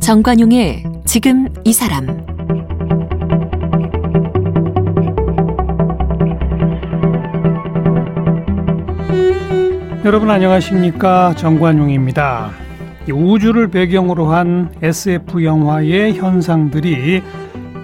정관용의 0.00 0.82
지금 1.04 1.46
이 1.64 1.72
사람 1.72 2.06
여러분 10.04 10.30
안녕하십니까 10.30 11.34
정관용입니다. 11.36 12.50
우주를 13.12 13.68
배경으로 13.68 14.26
한 14.26 14.72
SF 14.82 15.44
영화의 15.44 16.14
현상들이 16.14 17.22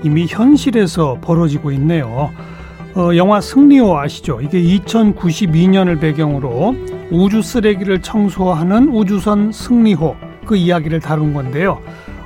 이미 0.02 0.26
현실에서 0.28 1.18
벌어지고 1.20 1.72
있네요. 1.72 2.30
어, 2.94 3.14
영화 3.14 3.40
승리호 3.40 3.98
아시죠? 3.98 4.40
이게 4.40 4.62
2092년을 4.62 6.00
배경으로 6.00 6.74
우주 7.10 7.42
쓰레기를 7.42 8.00
청소하는 8.00 8.88
우주선 8.88 9.52
승리호 9.52 10.16
그 10.46 10.56
이야기를 10.56 11.00
다룬 11.00 11.34
건데요. 11.34 11.80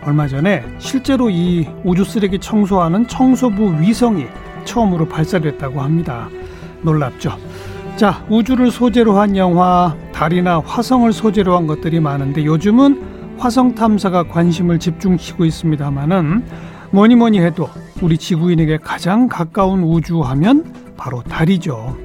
얼마 0.04 0.28
전에 0.28 0.64
실제로 0.78 1.28
이 1.28 1.68
우주 1.84 2.04
쓰레기 2.04 2.38
청소하는 2.38 3.06
청소부 3.08 3.80
위성이 3.80 4.26
처음으로 4.64 5.08
발사됐다고 5.08 5.80
합니다. 5.80 6.28
놀랍죠? 6.82 7.36
자, 7.96 8.24
우주를 8.30 8.70
소재로 8.70 9.18
한 9.18 9.36
영화, 9.36 9.94
달이나 10.12 10.60
화성을 10.60 11.12
소재로 11.12 11.56
한 11.56 11.66
것들이 11.66 12.00
많은데 12.00 12.44
요즘은 12.44 13.36
화성 13.38 13.74
탐사가 13.74 14.24
관심을 14.24 14.78
집중시키고 14.78 15.44
있습니다만은 15.44 16.44
뭐니 16.92 17.14
뭐니 17.16 17.40
해도 17.40 17.68
우리 18.02 18.18
지구인에게 18.18 18.78
가장 18.78 19.28
가까운 19.28 19.82
우주 19.82 20.20
하면 20.20 20.72
바로 20.96 21.22
달이죠. 21.22 21.96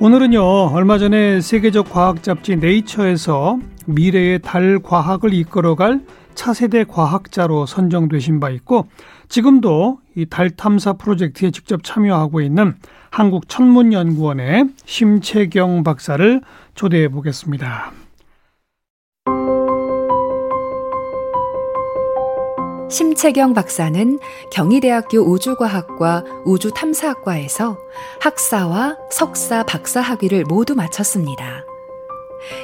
오늘은요, 0.00 0.42
얼마 0.72 0.98
전에 0.98 1.40
세계적 1.40 1.90
과학 1.90 2.22
잡지 2.22 2.56
네이처에서 2.56 3.58
미래의 3.86 4.38
달 4.40 4.78
과학을 4.82 5.34
이끌어갈 5.34 6.00
차세대 6.34 6.84
과학자로 6.84 7.66
선정되신 7.66 8.40
바 8.40 8.50
있고 8.50 8.86
지금도 9.28 9.98
이 10.16 10.26
달 10.26 10.50
탐사 10.50 10.94
프로젝트에 10.94 11.50
직접 11.50 11.82
참여하고 11.82 12.40
있는 12.40 12.74
한국 13.10 13.48
천문연구원의 13.48 14.66
심채경 14.84 15.82
박사를 15.82 16.40
초대해 16.74 17.08
보겠습니다. 17.08 17.92
심채경 22.90 23.54
박사는 23.54 24.18
경희대학교 24.50 25.20
우주과학과 25.20 26.24
우주탐사학과에서 26.44 27.78
학사와 28.20 28.96
석사, 29.12 29.62
박사 29.62 30.00
학위를 30.00 30.44
모두 30.44 30.74
마쳤습니다. 30.74 31.64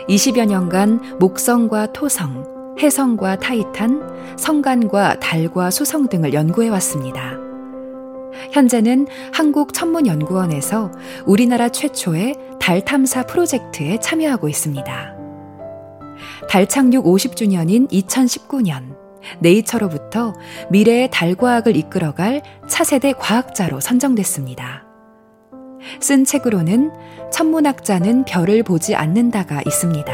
20여 0.08 0.46
년간 0.46 1.18
목성과 1.20 1.92
토성, 1.92 2.74
해성과 2.80 3.36
타이탄, 3.36 4.02
성간과 4.36 5.20
달과 5.20 5.70
수성 5.70 6.08
등을 6.08 6.34
연구해 6.34 6.70
왔습니다. 6.70 7.38
현재는 8.50 9.06
한국천문연구원에서 9.32 10.90
우리나라 11.24 11.68
최초의 11.68 12.34
달 12.60 12.84
탐사 12.84 13.22
프로젝트에 13.22 13.98
참여하고 14.00 14.48
있습니다. 14.48 15.16
달 16.48 16.68
착륙 16.68 17.04
50주년인 17.04 17.90
2019년, 17.90 18.95
네이처로부터 19.40 20.34
미래의 20.70 21.10
달과학을 21.10 21.76
이끌어갈 21.76 22.42
차세대 22.68 23.14
과학자로 23.14 23.80
선정됐습니다. 23.80 24.84
쓴 26.00 26.24
책으로는 26.24 26.92
천문학자는 27.32 28.24
별을 28.24 28.62
보지 28.62 28.94
않는다가 28.94 29.62
있습니다. 29.64 30.12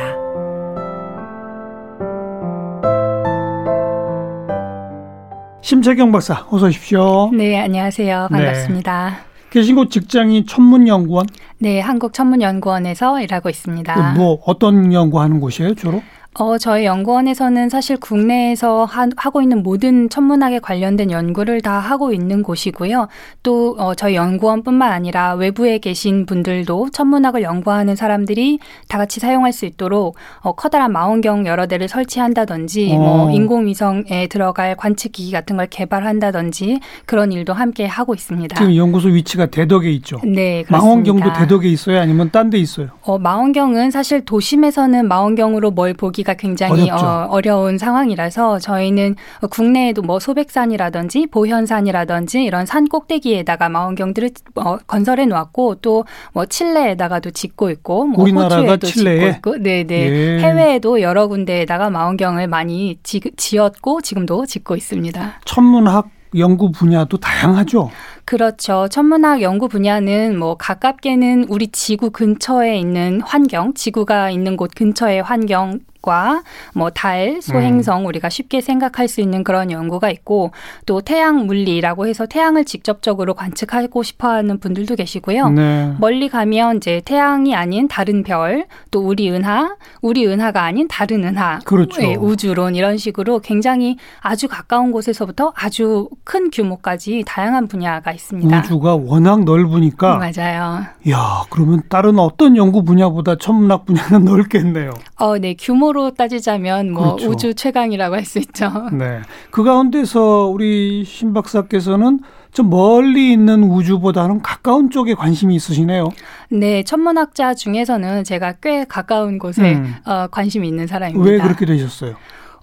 심채경 5.63 6.13
박사, 6.13 6.47
어서 6.51 6.67
오십시오. 6.67 7.31
네, 7.33 7.59
안녕하세요. 7.59 8.29
네. 8.31 8.37
반갑습니다. 8.37 9.11
네. 9.11 9.33
계신 9.51 9.77
곳 9.77 9.91
직장이 9.91 10.45
천문연구원? 10.47 11.27
네, 11.59 11.79
한국천문연구원에서 11.81 13.21
일하고 13.21 13.49
있습니다. 13.49 14.15
뭐 14.17 14.39
어떤 14.45 14.93
연구하는 14.93 15.41
곳이에요, 15.41 15.75
주로? 15.75 16.03
어, 16.39 16.57
저희 16.57 16.87
연구원에서는 16.87 17.69
사실 17.69 17.99
국내에서 17.99 18.87
하, 18.87 19.07
고 19.07 19.43
있는 19.43 19.63
모든 19.63 20.09
천문학에 20.09 20.61
관련된 20.61 21.11
연구를 21.11 21.61
다 21.61 21.79
하고 21.79 22.11
있는 22.13 22.43
곳이고요. 22.43 23.09
또 23.43 23.77
어, 23.79 23.95
저희 23.95 24.15
연구원뿐만 24.15 24.91
아니라 24.93 25.35
외부에 25.35 25.79
계신 25.79 26.25
분들도 26.25 26.89
천문학을 26.91 27.43
연구하는 27.43 27.97
사람들이 27.97 28.61
다 28.89 28.97
같이 28.97 29.21
사용할 29.21 29.53
수 29.53 29.67
있도록 29.67 30.17
어, 30.41 30.53
커다란 30.53 30.93
망원경 30.93 31.47
여러 31.47 31.67
대를 31.67 31.87
설치한다든지 31.89 32.93
어. 32.93 32.99
뭐 32.99 33.31
인공위성에 33.31 34.29
들어갈 34.29 34.75
관측기기 34.75 35.33
같은 35.33 35.59
걸 35.59 35.67
개발한다든지 35.67 36.81
그런 37.05 37.33
일도 37.33 37.53
함께 37.53 37.85
하고 37.85 38.15
있습니다. 38.15 38.57
지금 38.57 38.75
연구소 38.75 39.09
위치가 39.09 39.47
대덕에 39.47 39.91
있죠. 39.93 40.17
네, 40.25 40.63
그렇습니다. 40.63 40.77
망원경도 40.79 41.33
대덕에 41.35 41.69
있어요, 41.69 42.01
아니면 42.01 42.31
딴 42.31 42.49
데 42.49 42.59
있어요? 42.59 42.89
어, 43.03 43.19
망원경은 43.19 43.91
사실 43.91 44.25
도심에서는 44.25 45.07
망원경으로 45.09 45.71
뭘 45.71 45.93
보기 45.95 46.22
보기가 46.23 46.35
굉장히 46.35 46.91
어, 46.91 47.27
어려운 47.31 47.79
상황이라서 47.79 48.59
저희는 48.59 49.17
국내에도 49.51 50.03
뭐 50.03 50.19
소백산이라든지 50.19 51.27
보현산이라든지 51.27 52.43
이런 52.43 52.67
산 52.67 52.89
꼭대기에다가 52.89 53.69
망원경들을 53.69 54.31
어, 54.57 54.79
건설해 54.87 55.27
놓았고 55.27 55.77
또 55.77 56.05
뭐 56.33 56.47
칠레에다가도 56.47 57.31
짓고 57.31 57.71
있고 57.71 58.05
뭐 58.07 58.25
호주에도 58.27 58.87
칠레에? 58.87 59.33
짓고 59.33 59.51
있고 59.53 59.63
네네 59.63 59.95
예. 59.95 60.39
해외에도 60.41 61.01
여러 61.01 61.27
군데에다가 61.27 61.91
망원경을 61.91 62.49
많이 62.49 62.99
지, 63.03 63.21
지었고 63.37 64.01
지금도 64.01 64.47
짓고 64.47 64.77
있습니다. 64.77 65.41
천문학 65.45 66.09
연구 66.37 66.71
분야도 66.71 67.19
다양하죠. 67.19 67.91
그렇죠. 68.25 68.89
천문학 68.89 69.43
연구 69.43 69.69
분야는 69.69 70.39
뭐 70.39 70.57
가깝게는 70.57 71.47
우리 71.49 71.69
지구 71.69 72.11
근처에 72.11 72.79
있는 72.79 73.21
환경, 73.21 73.75
지구가 73.75 74.31
있는 74.31 74.57
곳 74.57 74.71
근처의 74.75 75.23
환경 75.23 75.81
과뭐 76.03 76.91
달, 76.93 77.41
소행성 77.41 78.03
음. 78.03 78.07
우리가 78.07 78.29
쉽게 78.29 78.61
생각할 78.61 79.09
수 79.09 79.21
있는 79.21 79.45
그런 79.45 79.71
연구가 79.71 80.11
있고 80.11 80.51
또 80.85 81.01
태양 81.01 81.47
물리라고 81.47 82.07
해서 82.07 82.27
태양을 82.27 82.65
직접적으로 82.65 83.35
관측하고 83.35 84.03
싶어하는 84.03 84.59
분들도 84.59 84.97
계시고요. 84.97 85.51
네. 85.51 85.95
멀리 85.99 86.29
가면 86.29 86.79
이제 86.79 87.01
태양이 87.05 87.55
아닌 87.55 87.89
다른 87.89 88.25
별, 88.25 88.67
또 88.91 89.01
우리 89.01 89.31
은하, 89.31 89.77
우리 90.03 90.27
은하가 90.27 90.63
아닌 90.63 90.89
다른 90.89 91.25
은하, 91.25 91.61
그렇죠. 91.65 92.01
네, 92.01 92.17
우주론 92.17 92.75
이런 92.75 92.99
식으로 92.99 93.39
굉장히 93.39 93.97
아주 94.21 94.49
가까운 94.49 94.91
곳에서부터 94.91 95.53
아주 95.57 96.09
큰 96.25 96.51
규모까지 96.51 97.23
다양한 97.27 97.69
분야가 97.69 98.12
있습니다. 98.13 98.59
우주가 98.59 98.97
워낙 98.97 99.45
넓으니까 99.45 100.17
맞아요. 100.17 100.85
야, 101.11 101.43
그러면 101.51 101.83
다른 101.89 102.19
어떤 102.19 102.57
연구 102.57 102.83
분야보다 102.83 103.37
천문학 103.37 103.85
분야는 103.87 104.25
넓겠네요. 104.25 104.91
어, 105.17 105.39
네 105.39 105.55
규모 105.59 105.83
규모로 105.83 106.13
따지자면 106.13 106.93
뭐 106.93 107.17
그렇죠. 107.17 107.31
우주 107.31 107.55
최강이라고 107.55 108.15
할 108.15 108.23
수 108.23 108.39
있죠. 108.39 108.71
네. 108.97 109.21
그 109.51 109.65
가운데서 109.65 110.47
우리 110.47 111.05
신 111.05 111.35
박사께서는 111.35 112.21
좀 112.53 112.71
멀리 112.71 113.33
있는 113.33 113.65
우주보다는 113.65 114.43
가까운 114.43 114.91
쪽에 114.91 115.15
관심이 115.15 115.55
있으시네요. 115.57 116.09
네, 116.51 116.85
천문학자 116.85 117.55
중에서는 117.55 118.23
제가 118.25 118.53
꽤 118.63 118.85
가까운 118.85 119.39
곳에 119.39 119.75
음. 119.75 119.95
어, 120.07 120.29
관심이 120.31 120.69
있는 120.69 120.87
사람입니다. 120.87 121.31
왜 121.31 121.39
그렇게 121.39 121.67
되셨어요? 121.67 122.15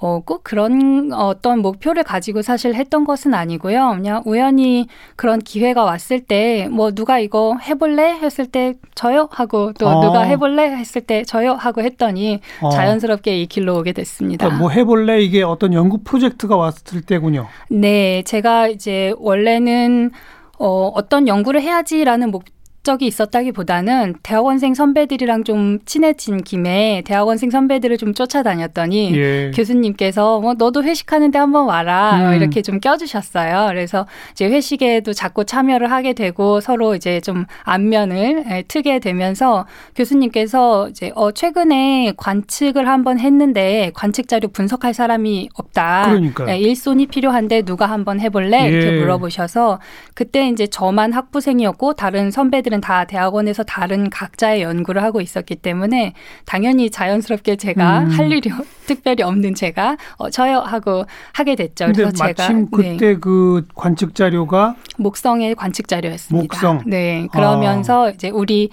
어, 0.02 0.22
꼭 0.26 0.44
그런 0.44 1.12
어떤 1.14 1.60
목표를 1.60 2.04
가지고 2.04 2.42
사실 2.42 2.74
했던 2.74 3.04
것은 3.06 3.34
아니고요. 3.34 3.92
그냥 3.98 4.24
우연히 4.26 4.88
그런 5.16 5.40
기회가 5.40 5.84
왔을 5.84 6.20
때 6.22 6.68
뭐 6.69 6.92
누가 6.92 7.19
이거 7.19 7.57
해볼래 7.62 8.13
했을 8.19 8.46
때 8.46 8.75
저요 8.96 9.28
하고 9.31 9.74
또 9.74 9.88
어. 9.88 10.01
누가 10.01 10.22
해볼래 10.22 10.72
했을 10.75 11.01
때 11.01 11.24
저요 11.24 11.54
하고 11.54 11.81
했더니 11.81 12.40
어. 12.62 12.69
자연스럽게 12.69 13.42
이 13.42 13.46
길로 13.48 13.78
오게 13.78 13.92
됐습니다. 13.94 14.46
그러니까 14.46 14.62
뭐 14.62 14.72
해볼래 14.72 15.22
이게 15.22 15.44
어떤 15.44 15.74
연구 15.74 16.00
프로젝트가 16.00 16.56
왔을 16.56 17.01
때군요. 17.01 17.48
네, 17.69 18.24
제가 18.24 18.68
이제 18.68 19.13
원래는 19.18 20.12
어, 20.57 20.92
어떤 20.94 21.28
연구를 21.28 21.62
해야지라는 21.62 22.31
목 22.31 22.44
적이 22.89 23.06
있었다기보다는 23.06 24.15
대학원생 24.24 24.74
선배들이랑 24.74 25.44
좀 25.44 25.77
친해진 25.86 26.41
김에 26.41 27.03
대학원생 27.06 27.51
선배들을 27.51 27.97
좀 27.97 28.15
쫓아다녔더니 28.15 29.15
예. 29.15 29.51
교수님께서 29.53 30.39
뭐 30.39 30.56
너도 30.56 30.83
회식하는데 30.83 31.38
한번 31.38 31.68
와라 31.68 32.31
음. 32.31 32.33
이렇게 32.33 32.63
좀 32.63 32.80
껴주셨어요. 32.80 33.68
그래서 33.69 34.07
이제 34.31 34.47
회식에도 34.47 35.13
자꾸 35.13 35.45
참여를 35.45 35.91
하게 35.91 36.13
되고 36.13 36.62
서로 36.62 36.95
이제 36.95 37.21
좀 37.21 37.45
안면을 37.62 38.45
예, 38.50 38.63
트게 38.68 38.97
되면서 38.97 39.68
교수님께서 39.95 40.89
이제 40.89 41.12
어 41.13 41.31
최근에 41.31 42.13
관측을 42.18 42.88
한번 42.88 43.19
했는데 43.19 43.91
관측 43.94 44.27
자료 44.27 44.47
분석할 44.47 44.95
사람이 44.95 45.50
없다. 45.53 46.06
그러니까 46.07 46.50
예, 46.50 46.57
일손이 46.57 47.06
필요한데 47.06 47.62
누가 47.62 47.86
한번 47.86 48.19
해볼래 48.19 48.68
이렇게 48.68 48.95
예. 48.95 49.00
물어보셔서 49.00 49.80
그때 50.15 50.50
이제 50.50 50.65
저만 50.65 51.13
학부생이었고 51.13 51.94
다른 51.94 52.31
선배들은 52.31 52.79
다 52.81 53.06
대학원에서 53.06 53.64
다른 53.64 54.10
각자의 54.10 54.62
연구를 54.62 55.04
하고 55.04 55.22
있었기 55.22 55.58
때문에 55.58 56.14
당연히 56.46 56.90
자연스럽게 56.90 57.56
제가 57.56 58.02
음. 58.02 58.10
할 58.10 58.31
일이 58.31 58.52
특별히 58.86 59.24
없는 59.24 59.56
제가 59.56 59.98
어, 60.18 60.30
저요 60.30 60.60
하고 60.60 61.06
하게 61.34 61.56
됐죠. 61.56 61.88
그래서 61.88 62.12
제가 62.12 62.34
마침 62.38 62.70
그때 62.70 62.98
네. 62.98 63.16
그 63.16 63.66
관측 63.76 64.16
자료가 64.16 64.76
목성의 64.98 65.56
관측 65.56 65.88
자료였습니다. 65.88 66.42
목성. 66.42 66.84
네. 66.86 67.28
그러면서 67.31 68.08
아. 68.08 68.10
이제 68.10 68.30
우리 68.30 68.70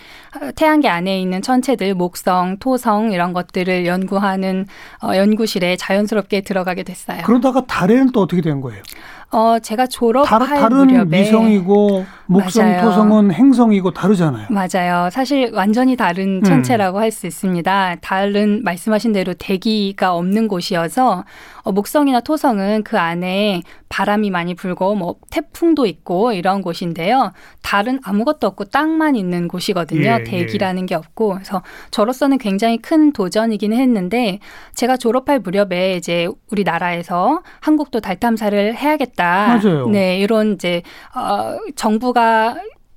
태양계 0.54 0.88
안에 0.88 1.20
있는 1.20 1.42
천체들 1.42 1.94
목성, 1.94 2.58
토성 2.58 3.12
이런 3.12 3.32
것들을 3.32 3.86
연구하는 3.86 4.66
어, 5.02 5.16
연구실에 5.16 5.76
자연스럽게 5.76 6.42
들어가게 6.42 6.82
됐어요. 6.82 7.22
그러다가 7.24 7.64
달에는 7.66 8.12
또 8.12 8.22
어떻게 8.22 8.40
된 8.42 8.60
거예요? 8.60 8.82
어, 9.30 9.58
제가 9.58 9.86
졸업할 9.86 10.38
다, 10.38 10.46
다른 10.46 10.86
무렵에 10.86 11.20
위성이고 11.20 12.06
목성, 12.26 12.66
맞아요. 12.66 12.82
토성은 12.82 13.32
행성이고 13.32 13.90
다르잖아요. 13.92 14.46
맞아요. 14.50 15.10
사실 15.10 15.50
완전히 15.52 15.96
다른 15.96 16.38
음. 16.38 16.42
천체라고 16.42 16.98
음. 16.98 17.02
할수 17.02 17.26
있습니다. 17.26 17.96
다른 18.00 18.62
말씀하신 18.64 19.12
대로 19.12 19.34
대기가 19.34 20.14
없는 20.14 20.48
곳이어서 20.48 21.24
어, 21.62 21.72
목성이나 21.72 22.20
토성은 22.20 22.84
그 22.84 22.98
안에 22.98 23.62
바람이 23.88 24.30
많이 24.30 24.54
불고 24.54 24.94
뭐 24.94 25.16
태풍도 25.30 25.86
있고 25.86 26.32
이런 26.32 26.62
곳인데요. 26.62 27.32
달은 27.62 28.00
아무것도 28.04 28.46
없고 28.46 28.66
땅만 28.66 29.16
있는 29.16 29.48
곳이거든요. 29.48 30.18
예, 30.20 30.24
대기라는 30.24 30.82
예. 30.82 30.86
게 30.86 30.94
없고 30.94 31.34
그래서 31.34 31.62
저로서는 31.90 32.38
굉장히 32.38 32.78
큰 32.78 33.12
도전이기는 33.12 33.76
했는데 33.76 34.38
제가 34.74 34.96
졸업할 34.96 35.40
무렵에 35.40 35.96
이제 35.96 36.28
우리나라에서 36.50 37.42
한국도 37.60 38.00
달 38.00 38.16
탐사를 38.16 38.76
해야겠다. 38.76 39.15
맞아요. 39.24 39.88
네, 39.88 40.18
이런 40.18 40.54
이제 40.54 40.82
어 41.14 41.56
정부가 41.74 42.56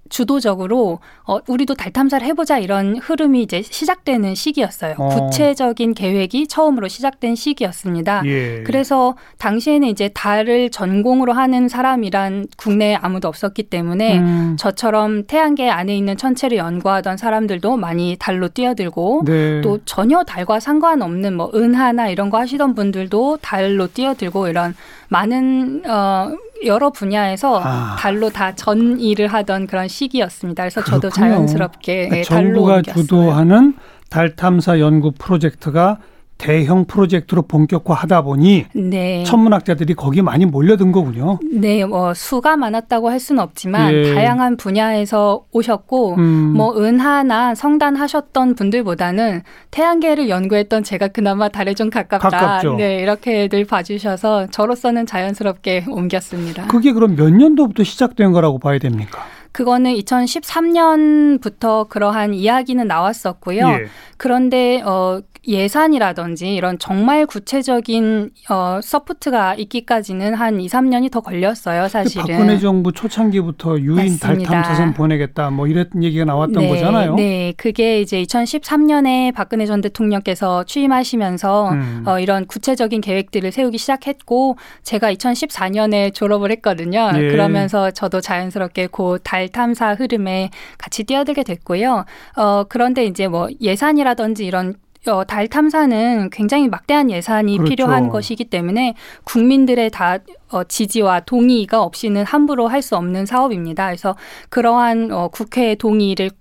주도적으로 0.09 0.99
어, 1.25 1.39
우리도 1.47 1.75
달 1.75 1.93
탐사를 1.93 2.25
해보자 2.27 2.57
이런 2.57 2.97
흐름이 2.97 3.43
이제 3.43 3.61
시작되는 3.61 4.35
시기였어요. 4.35 4.95
어. 4.97 5.09
구체적인 5.09 5.93
계획이 5.93 6.47
처음으로 6.47 6.87
시작된 6.87 7.35
시기였습니다. 7.35 8.23
예. 8.25 8.63
그래서 8.63 9.15
당시에는 9.37 9.87
이제 9.87 10.09
달을 10.09 10.71
전공으로 10.71 11.33
하는 11.33 11.67
사람이란 11.69 12.47
국내에 12.57 12.95
아무도 12.95 13.27
없었기 13.27 13.63
때문에 13.63 14.17
음. 14.19 14.55
저처럼 14.57 15.25
태양계 15.27 15.69
안에 15.69 15.95
있는 15.95 16.17
천체를 16.17 16.57
연구하던 16.57 17.17
사람들도 17.17 17.77
많이 17.77 18.17
달로 18.19 18.47
뛰어들고 18.49 19.23
네. 19.25 19.61
또 19.61 19.79
전혀 19.85 20.23
달과 20.23 20.59
상관없는 20.59 21.35
뭐 21.35 21.51
은하나 21.53 22.09
이런 22.09 22.29
거 22.29 22.39
하시던 22.39 22.73
분들도 22.73 23.37
달로 23.41 23.87
뛰어들고 23.87 24.47
이런 24.47 24.75
많은 25.09 25.83
어 25.89 26.31
여러 26.65 26.89
분야에서 26.91 27.61
아. 27.63 27.95
달로 27.99 28.29
다 28.29 28.53
전 28.55 28.99
일을 28.99 29.27
하던 29.27 29.67
그런 29.67 29.87
시기였습니다. 29.87 30.63
그래서 30.63 30.81
그렇군요. 30.81 31.01
저도 31.01 31.09
자연스럽게 31.13 32.07
그러니까 32.09 32.35
정부가 32.35 32.75
옮겼어요. 32.75 33.03
주도하는 33.03 33.73
달 34.09 34.35
탐사 34.35 34.79
연구 34.79 35.11
프로젝트가 35.11 35.97
대형 36.39 36.85
프로젝트로 36.85 37.43
본격화하다 37.43 38.21
보니 38.23 38.65
네. 38.73 39.23
천문학자들이 39.25 39.93
거기 39.93 40.21
많이 40.21 40.45
몰려든 40.45 40.93
거군요. 40.93 41.37
네, 41.51 41.85
뭐 41.85 42.13
수가 42.13 42.55
많았다고 42.55 43.09
할 43.09 43.19
수는 43.19 43.43
없지만 43.43 43.93
예. 43.93 44.13
다양한 44.15 44.55
분야에서 44.55 45.43
오셨고 45.51 46.15
음. 46.15 46.53
뭐 46.55 46.81
은하나 46.81 47.53
성단 47.53 47.97
하셨던 47.97 48.55
분들보다는 48.55 49.41
태양계를 49.69 50.29
연구했던 50.29 50.83
제가 50.83 51.09
그나마 51.09 51.49
달에 51.49 51.73
좀 51.73 51.89
가깝다. 51.89 52.29
가깝죠. 52.29 52.75
네, 52.75 52.99
이렇게들 52.99 53.65
봐주셔서 53.65 54.47
저로서는 54.47 55.05
자연스럽게 55.05 55.85
옮겼습니다. 55.89 56.67
그게 56.67 56.93
그럼 56.93 57.17
몇 57.17 57.31
년도부터 57.31 57.83
시작된 57.83 58.31
거라고 58.31 58.59
봐야 58.59 58.79
됩니까? 58.79 59.19
그거는 59.51 59.93
2013년부터 59.95 61.87
그러한 61.89 62.33
이야기는 62.33 62.87
나왔었고요. 62.87 63.67
예. 63.67 63.87
그런데 64.17 64.81
어 64.83 65.21
예산이라든지 65.47 66.53
이런 66.53 66.77
정말 66.77 67.25
구체적인 67.25 68.29
어 68.49 68.79
support가 68.83 69.55
있기까지는 69.55 70.33
한 70.33 70.59
2, 70.59 70.67
3년이 70.67 71.11
더 71.11 71.21
걸렸어요, 71.21 71.87
사실은. 71.87 72.25
박근혜 72.27 72.59
정부 72.59 72.91
초창기부터 72.91 73.79
유인 73.79 74.19
달 74.19 74.37
탐사선 74.37 74.93
보내겠다 74.93 75.49
뭐 75.49 75.65
이런 75.67 75.89
얘기가 76.01 76.25
나왔던 76.25 76.61
네, 76.61 76.69
거잖아요. 76.69 77.15
네. 77.15 77.53
그게 77.55 78.01
이제 78.01 78.21
2013년에 78.21 79.33
박근혜 79.33 79.65
전 79.65 79.81
대통령께서 79.81 80.65
취임하시면서 80.65 81.69
음. 81.71 82.03
어 82.05 82.19
이런 82.19 82.45
구체적인 82.45 82.99
계획들을 83.01 83.51
세우기 83.51 83.77
시작했고 83.77 84.57
제가 84.83 85.13
2014년에 85.13 86.13
졸업을 86.13 86.51
했거든요. 86.51 87.11
예. 87.15 87.29
그러면서 87.29 87.91
저도 87.91 88.19
자연스럽게 88.21 88.87
곧달 88.87 89.38
탐사 89.47 89.93
흐름에 89.93 90.49
같이 90.77 91.05
뛰어들게 91.05 91.43
됐고요. 91.43 92.03
어 92.35 92.63
그런데 92.67 93.05
이제 93.05 93.27
뭐 93.29 93.47
예산이라든지 93.61 94.45
이런 94.45 94.75
어, 95.07 95.23
달 95.23 95.47
탐사는 95.47 96.29
굉장히 96.29 96.67
막대한 96.67 97.09
예산이 97.09 97.55
그렇죠. 97.57 97.69
필요한 97.69 98.09
것이기 98.09 98.45
때문에 98.45 98.95
국민들의 99.23 99.89
다 99.91 100.17
어, 100.49 100.63
지지와 100.65 101.21
동의가 101.21 101.81
없이는 101.81 102.25
함부로 102.25 102.67
할 102.67 102.81
수 102.81 102.97
없는 102.97 103.25
사업입니다. 103.25 103.87
그래서 103.87 104.15
그러한 104.49 105.11
어, 105.11 105.29
국회의 105.29 105.75
동의를 105.77 106.31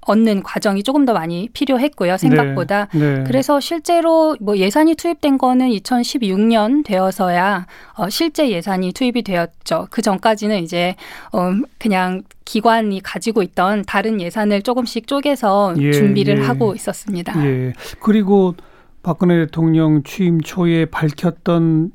얻는 0.00 0.42
과정이 0.42 0.82
조금 0.82 1.04
더 1.04 1.12
많이 1.12 1.48
필요했고요. 1.52 2.16
생각보다. 2.16 2.88
네, 2.92 3.18
네. 3.18 3.24
그래서 3.26 3.60
실제로 3.60 4.36
뭐 4.40 4.56
예산이 4.56 4.94
투입된 4.94 5.38
거는 5.38 5.68
2016년 5.70 6.84
되어서야 6.84 7.66
어, 7.94 8.08
실제 8.08 8.50
예산이 8.50 8.92
투입이 8.92 9.22
되었죠. 9.22 9.88
그 9.90 10.02
전까지는 10.02 10.62
이제 10.62 10.94
어, 11.32 11.52
그냥 11.78 12.22
기관이 12.44 13.02
가지고 13.02 13.42
있던 13.42 13.84
다른 13.86 14.20
예산을 14.20 14.62
조금씩 14.62 15.06
쪼개서 15.06 15.74
예, 15.78 15.92
준비를 15.92 16.38
예. 16.38 16.42
하고 16.42 16.74
있었습니다. 16.74 17.34
예. 17.44 17.72
그리고 18.00 18.54
박근혜 19.02 19.44
대통령 19.44 20.02
취임 20.02 20.40
초에 20.40 20.86
밝혔던 20.86 21.92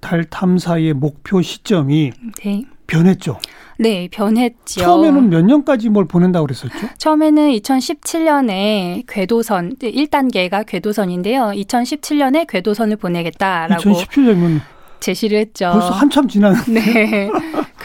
달 0.00 0.24
탐사의 0.24 0.94
목표 0.94 1.42
시점이 1.42 2.12
네. 2.44 2.62
변했죠. 2.86 3.38
네, 3.78 4.08
변했죠. 4.10 4.80
처음에는 4.80 5.30
몇 5.30 5.42
년까지 5.44 5.88
뭘 5.88 6.06
보낸다고 6.06 6.46
그랬었죠? 6.46 6.74
처음에는 6.98 7.50
2017년에 7.50 9.04
궤도선 9.06 9.76
1단계가 9.76 10.64
궤도선인데요. 10.66 11.52
2017년에 11.54 12.46
궤도선을 12.48 12.96
보내겠다라고 12.96 13.82
2017년이면 13.82 14.60
제시를 15.00 15.38
했죠. 15.38 15.70
벌써 15.72 15.90
한참 15.90 16.26
지났는데. 16.28 16.80
네. 16.82 17.30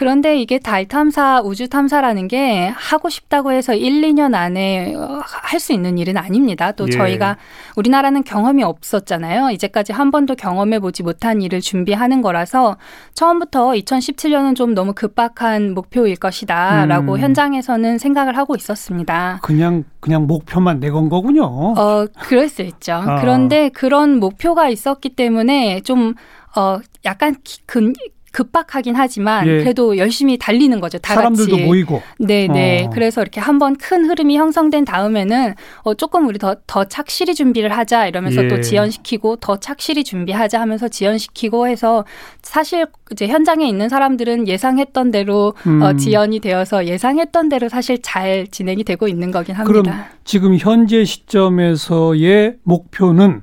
그런데 0.02 0.36
이게 0.36 0.58
달 0.58 0.84
탐사, 0.88 1.40
우주 1.42 1.68
탐사라는 1.68 2.26
게 2.26 2.72
하고 2.74 3.08
싶다고 3.08 3.52
해서 3.52 3.72
1, 3.72 4.02
2년 4.02 4.34
안에 4.34 4.96
어, 4.96 5.22
할수 5.24 5.72
있는 5.72 5.96
일은 5.96 6.16
아닙니다. 6.16 6.72
또 6.72 6.88
예. 6.88 6.90
저희가 6.90 7.36
우리나라는 7.76 8.24
경험이 8.24 8.64
없었잖아요. 8.64 9.50
이제까지 9.50 9.92
한 9.92 10.10
번도 10.10 10.34
경험해 10.34 10.80
보지 10.80 11.04
못한 11.04 11.40
일을 11.40 11.60
준비하는 11.60 12.20
거라서 12.20 12.78
처음부터 13.14 13.74
2017년은 13.74 14.56
좀 14.56 14.74
너무 14.74 14.92
급박한 14.92 15.72
목표일 15.72 16.16
것이다라고 16.16 17.12
음. 17.14 17.18
현장에서는 17.20 17.98
생각을 17.98 18.36
하고 18.36 18.56
있었습니다. 18.56 19.38
그냥 19.40 19.84
그냥 20.00 20.26
목표만 20.26 20.80
내건 20.80 21.10
거군요. 21.10 21.44
어, 21.44 22.06
그럴 22.22 22.48
수 22.48 22.62
있죠. 22.62 22.94
아. 22.94 23.20
그런데 23.20 23.68
그런 23.68 24.18
목표가 24.18 24.68
있었기 24.68 25.10
때문에 25.10 25.82
좀 25.82 26.14
어, 26.56 26.80
약간 27.04 27.36
근, 27.66 27.92
급박하긴 28.32 28.96
하지만 28.96 29.46
예. 29.46 29.58
그래도 29.58 29.96
열심히 29.98 30.38
달리는 30.38 30.80
거죠. 30.80 30.98
다 30.98 31.14
사람들도 31.14 31.50
같이. 31.56 31.64
모이고. 31.66 32.02
네, 32.18 32.48
네. 32.48 32.86
어. 32.86 32.90
그래서 32.90 33.22
이렇게 33.22 33.40
한번 33.40 33.76
큰 33.76 34.06
흐름이 34.06 34.36
형성된 34.36 34.84
다음에는 34.84 35.54
어 35.84 35.94
조금 35.94 36.26
우리 36.26 36.38
더 36.38 36.56
더 36.66 36.84
착실히 36.84 37.34
준비를 37.34 37.70
하자 37.70 38.06
이러면서 38.06 38.44
예. 38.44 38.48
또 38.48 38.60
지연시키고 38.62 39.36
더 39.36 39.58
착실히 39.58 40.04
준비하자 40.04 40.58
하면서 40.58 40.88
지연시키고 40.88 41.68
해서 41.68 42.06
사실 42.40 42.86
이제 43.10 43.28
현장에 43.28 43.68
있는 43.68 43.90
사람들은 43.90 44.48
예상했던 44.48 45.10
대로 45.10 45.48
어, 45.48 45.54
음. 45.66 45.82
어, 45.82 45.92
지연이 45.96 46.40
되어서 46.40 46.86
예상했던 46.86 47.50
대로 47.50 47.68
사실 47.68 48.00
잘 48.00 48.46
진행이 48.50 48.84
되고 48.84 49.06
있는 49.06 49.30
거긴 49.30 49.54
합니다. 49.54 49.82
그럼 49.82 50.04
지금 50.24 50.56
현재 50.56 51.04
시점에서의 51.04 52.56
목표는 52.62 53.42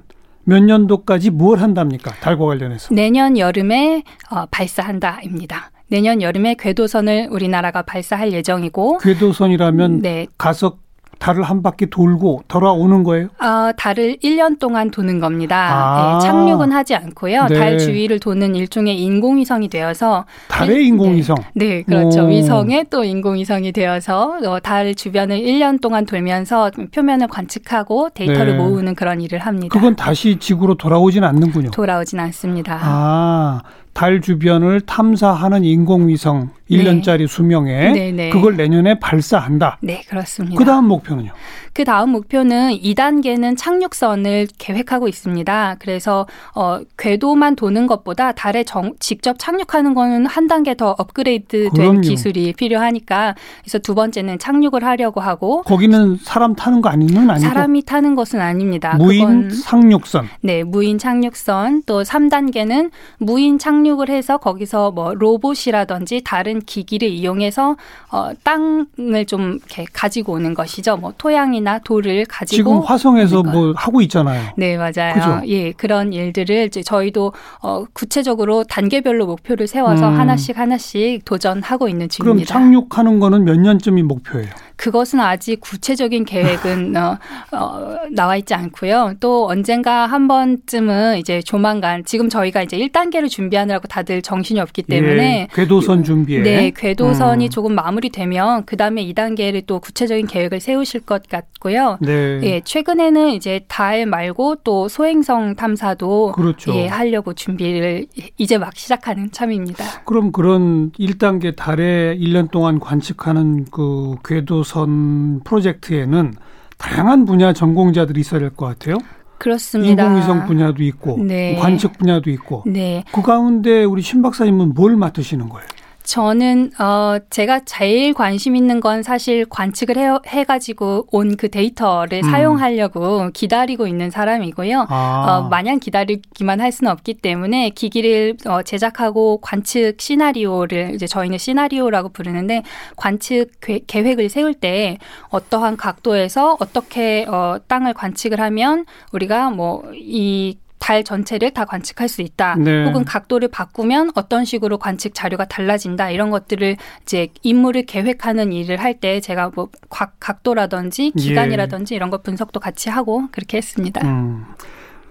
몇 0.49 0.63
년도까지 0.63 1.29
뭘 1.29 1.59
한답니까? 1.59 2.11
달과 2.21 2.43
관련해서. 2.45 2.93
내년 2.93 3.37
여름에 3.37 4.03
어, 4.31 4.45
발사한다입니다. 4.47 5.71
내년 5.89 6.21
여름에 6.21 6.55
궤도선을 6.59 7.29
우리나라가 7.31 7.83
발사할 7.83 8.33
예정이고 8.33 8.97
궤도선이라면 8.99 10.01
네. 10.01 10.27
가서 10.37 10.77
달을 11.19 11.43
한 11.43 11.61
바퀴 11.61 11.85
돌고 11.89 12.43
돌아오는 12.47 13.03
거예요? 13.03 13.27
어, 13.39 13.71
달을 13.77 14.17
1년 14.23 14.57
동안 14.57 14.89
도는 14.89 15.19
겁니다. 15.19 15.57
아. 15.57 16.19
네, 16.19 16.25
착륙은 16.27 16.71
하지 16.71 16.95
않고요. 16.95 17.47
네. 17.47 17.59
달 17.59 17.77
주위를 17.77 18.19
도는 18.19 18.55
일종의 18.55 18.99
인공위성이 19.01 19.67
되어서 19.67 20.25
달의 20.47 20.77
일, 20.77 20.81
인공위성. 20.87 21.35
네, 21.53 21.65
네 21.65 21.83
그렇죠. 21.83 22.23
오. 22.23 22.27
위성의 22.29 22.85
또 22.89 23.03
인공위성이 23.03 23.71
되어서 23.73 24.39
어, 24.45 24.59
달 24.61 24.95
주변을 24.95 25.37
1년 25.37 25.81
동안 25.81 26.05
돌면서 26.05 26.71
표면을 26.93 27.27
관측하고 27.27 28.09
데이터를 28.13 28.53
네. 28.53 28.57
모으는 28.57 28.95
그런 28.95 29.21
일을 29.21 29.39
합니다. 29.39 29.73
그건 29.73 29.95
다시 29.95 30.37
지구로 30.39 30.75
돌아오진 30.75 31.23
않는군요. 31.25 31.71
돌아오진 31.71 32.19
않습니다. 32.19 32.79
아, 32.81 33.61
달 33.93 34.21
주변을 34.21 34.81
탐사하는 34.81 35.63
인공위성 35.63 36.51
1년짜리 36.69 37.19
네. 37.19 37.27
수명에 37.27 37.91
네네. 37.91 38.11
네. 38.11 38.29
그걸 38.29 38.55
내년에 38.55 38.99
발사한다. 38.99 39.79
네, 39.81 40.03
그렇습니다. 40.07 40.55
그 40.55 40.65
다음 40.65 40.87
목표는요? 40.87 41.31
그 41.79 41.85
다음 41.85 42.09
목표는 42.09 42.71
2단계는 42.71 43.57
착륙선을 43.57 44.49
계획하고 44.57 45.07
있습니다. 45.07 45.77
그래서 45.79 46.27
어, 46.53 46.81
궤도만 46.97 47.55
도는 47.55 47.87
것보다 47.87 48.33
달에 48.33 48.65
정, 48.65 48.95
직접 48.99 49.37
착륙하는 49.39 49.93
거는 49.93 50.25
한 50.25 50.47
단계 50.47 50.75
더 50.75 50.93
업그레이드 50.97 51.69
된 51.73 52.01
기술이 52.01 52.51
필요하니까 52.51 53.35
그래서 53.61 53.79
두 53.79 53.95
번째는 53.95 54.39
착륙을 54.39 54.83
하려고 54.83 55.21
하고 55.21 55.61
거기는 55.61 56.17
사람 56.17 56.53
타는 56.53 56.81
거 56.81 56.89
아니면 56.89 57.29
아니고 57.29 57.47
사람이 57.47 57.83
타는 57.83 58.15
것은 58.15 58.41
아닙니다. 58.41 58.95
무인 58.97 59.47
착륙선. 59.49 60.27
네, 60.41 60.65
무인 60.65 60.97
착륙선 60.97 61.83
또 61.85 62.03
3단계는 62.03 62.91
무인 63.19 63.57
착륙을 63.57 64.09
해서 64.09 64.35
거기서 64.35 64.91
뭐 64.91 65.13
로봇이라든지 65.13 66.23
다른 66.25 66.59
기기를 66.59 67.07
이용해서 67.07 67.77
어, 68.11 68.31
땅을 68.43 69.25
좀 69.27 69.59
이렇게 69.65 69.85
가지고 69.93 70.33
오는 70.33 70.53
것이죠. 70.53 70.97
뭐 70.97 71.13
토양이나 71.17 71.68
땅이나 71.69 71.79
돌을 71.79 72.25
가지고 72.25 72.55
지금 72.55 72.79
화성에서 72.79 73.43
뭐 73.43 73.73
하고 73.75 74.01
있잖아요. 74.01 74.41
네, 74.57 74.77
맞아요. 74.77 75.13
그죠? 75.13 75.41
예, 75.47 75.71
그런 75.73 76.11
일들을 76.11 76.71
저희도 76.71 77.33
어, 77.61 77.85
구체적으로 77.93 78.63
단계별로 78.63 79.27
목표를 79.27 79.67
세워서 79.67 80.09
음. 80.09 80.19
하나씩 80.19 80.57
하나씩 80.57 81.23
도전하고 81.25 81.87
있는 81.87 82.09
중입니다. 82.09 82.23
그럼 82.23 82.45
착륙하는 82.45 83.19
거는 83.19 83.43
몇 83.45 83.59
년쯤이 83.59 84.01
목표예요? 84.03 84.49
그것은 84.79 85.19
아직 85.19 85.59
구체적인 85.59 86.23
계획은 86.23 86.95
어, 86.95 87.19
어, 87.51 87.97
나와 88.11 88.37
있지 88.37 88.53
않고요. 88.53 89.15
또 89.19 89.47
언젠가 89.49 90.05
한 90.05 90.29
번쯤은 90.29 91.17
이제 91.17 91.41
조만간 91.41 92.05
지금 92.05 92.29
저희가 92.29 92.63
이제 92.63 92.77
1단계를 92.77 93.29
준비하느라고 93.29 93.89
다들 93.89 94.21
정신이 94.21 94.59
없기 94.61 94.83
때문에 94.83 95.41
예, 95.41 95.47
궤도선 95.53 96.05
준비에 96.05 96.41
네, 96.41 96.71
궤도선이 96.73 97.45
음. 97.45 97.49
조금 97.49 97.75
마무리되면 97.75 98.65
그다음에 98.65 99.03
2단계를 99.07 99.65
또 99.67 99.79
구체적인 99.81 100.27
계획을 100.27 100.61
세우실 100.61 101.01
것 101.01 101.27
같고요. 101.27 101.97
네. 101.99 102.39
예, 102.43 102.61
최근에는 102.63 103.31
이제 103.31 103.65
달 103.67 104.05
말고 104.05 104.57
또 104.63 104.87
소행성 104.87 105.55
탐사도 105.55 106.31
그렇죠. 106.31 106.73
예, 106.75 106.87
하려고 106.87 107.33
준비를 107.33 108.05
이제 108.37 108.57
막 108.57 108.77
시작하는 108.77 109.29
참입니다. 109.31 109.83
그럼 110.05 110.31
그런 110.31 110.91
1단계 110.93 111.53
달에 111.53 112.17
1년 112.17 112.49
동안 112.49 112.79
관측하는 112.79 113.65
그 113.71 114.15
궤도 114.23 114.63
우선 114.73 115.41
프로젝트에는 115.43 116.35
다양한 116.77 117.25
분야 117.25 117.53
전공자들이 117.53 118.21
있어야 118.21 118.39
될 118.39 118.51
것 118.51 118.67
같아요. 118.67 118.97
그렇습니다. 119.39 120.03
인공위성 120.03 120.45
분야도 120.45 120.83
있고 120.83 121.17
네. 121.23 121.55
관측 121.55 121.97
분야도 121.97 122.29
있고 122.31 122.63
네. 122.67 123.03
그 123.11 123.21
가운데 123.21 123.83
우리 123.83 124.01
신 124.01 124.21
박사님은 124.21 124.73
뭘 124.75 124.95
맡으시는 124.95 125.49
거예요? 125.49 125.65
저는 126.09 126.71
어 126.79 127.19
제가 127.29 127.59
제일 127.65 128.15
관심 128.15 128.55
있는 128.55 128.79
건 128.79 129.03
사실 129.03 129.45
관측을 129.45 129.95
해, 129.95 130.07
해가지고 130.25 131.05
온 131.11 131.35
그 131.37 131.49
데이터를 131.51 132.21
음. 132.23 132.31
사용하려고 132.31 133.29
기다리고 133.31 133.85
있는 133.85 134.09
사람이고요. 134.09 134.87
아. 134.89 135.25
어, 135.45 135.49
마냥 135.49 135.79
기다리기만 135.79 136.61
할 136.61 136.71
수는 136.71 136.91
없기 136.91 137.13
때문에 137.13 137.69
기기를 137.69 138.37
어, 138.47 138.63
제작하고 138.63 139.37
관측 139.41 140.01
시나리오를 140.01 140.95
이제 140.95 141.05
저희는 141.05 141.37
시나리오라고 141.37 142.09
부르는데 142.09 142.63
관측 142.95 143.51
계획을 143.85 144.29
세울 144.29 144.55
때 144.55 144.97
어떠한 145.29 145.77
각도에서 145.77 146.57
어떻게 146.59 147.25
어, 147.29 147.57
땅을 147.67 147.93
관측을 147.93 148.41
하면 148.41 148.85
우리가 149.13 149.51
뭐이 149.51 150.57
달 150.79 151.03
전체를 151.03 151.51
다 151.51 151.65
관측할 151.65 152.07
수 152.07 152.21
있다. 152.21 152.55
네. 152.55 152.85
혹은 152.85 153.05
각도를 153.05 153.49
바꾸면 153.49 154.11
어떤 154.15 154.45
식으로 154.45 154.77
관측 154.77 155.13
자료가 155.13 155.45
달라진다. 155.45 156.09
이런 156.11 156.29
것들을 156.31 156.77
이제 157.03 157.27
임무를 157.43 157.85
계획하는 157.85 158.51
일을 158.53 158.77
할 158.77 158.99
때 158.99 159.21
제가 159.21 159.51
뭐 159.55 159.69
각, 159.89 160.43
도라든지 160.43 161.13
예. 161.15 161.21
기간이라든지 161.21 161.93
예. 161.93 161.95
이런 161.95 162.09
것 162.09 162.23
분석도 162.23 162.59
같이 162.59 162.89
하고 162.89 163.27
그렇게 163.31 163.57
했습니다. 163.57 164.05
음. 164.05 164.45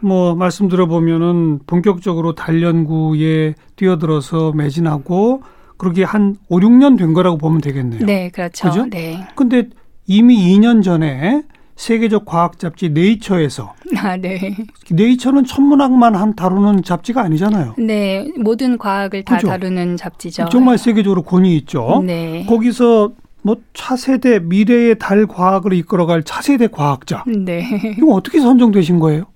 뭐 0.00 0.34
말씀 0.34 0.68
들어보면은 0.68 1.60
본격적으로 1.66 2.34
달 2.34 2.62
연구에 2.62 3.54
뛰어들어서 3.76 4.52
매진하고 4.52 5.42
그렇게 5.76 6.02
한 6.04 6.36
5, 6.48 6.58
6년 6.58 6.98
된 6.98 7.12
거라고 7.12 7.38
보면 7.38 7.60
되겠네요. 7.60 8.04
네, 8.04 8.30
그렇죠. 8.30 8.68
그죠? 8.68 8.86
네. 8.86 9.26
근데 9.36 9.68
이미 10.06 10.36
2년 10.56 10.82
전에 10.82 11.42
세계적 11.78 12.24
과학 12.26 12.58
잡지 12.58 12.90
네이처에서 12.90 13.72
아, 14.02 14.16
네. 14.16 14.54
네이처는 14.90 15.44
천문학만 15.44 16.16
한 16.16 16.34
다루는 16.34 16.82
잡지가 16.82 17.22
아니잖아요. 17.22 17.76
네, 17.78 18.30
모든 18.36 18.76
과학을 18.76 19.22
다 19.24 19.36
그죠? 19.36 19.46
다루는 19.46 19.96
잡지죠. 19.96 20.48
정말 20.50 20.76
세계적으로 20.76 21.22
권위 21.22 21.56
있죠. 21.58 22.02
네. 22.04 22.44
거기서 22.48 23.12
뭐 23.42 23.56
차세대 23.72 24.40
미래의 24.40 24.98
달 24.98 25.26
과학을 25.26 25.72
이끌어갈 25.72 26.24
차세대 26.24 26.66
과학자. 26.66 27.22
네. 27.26 27.64
이거 27.96 28.12
어떻게 28.12 28.40
선정되신 28.40 28.98
거예요? 28.98 29.26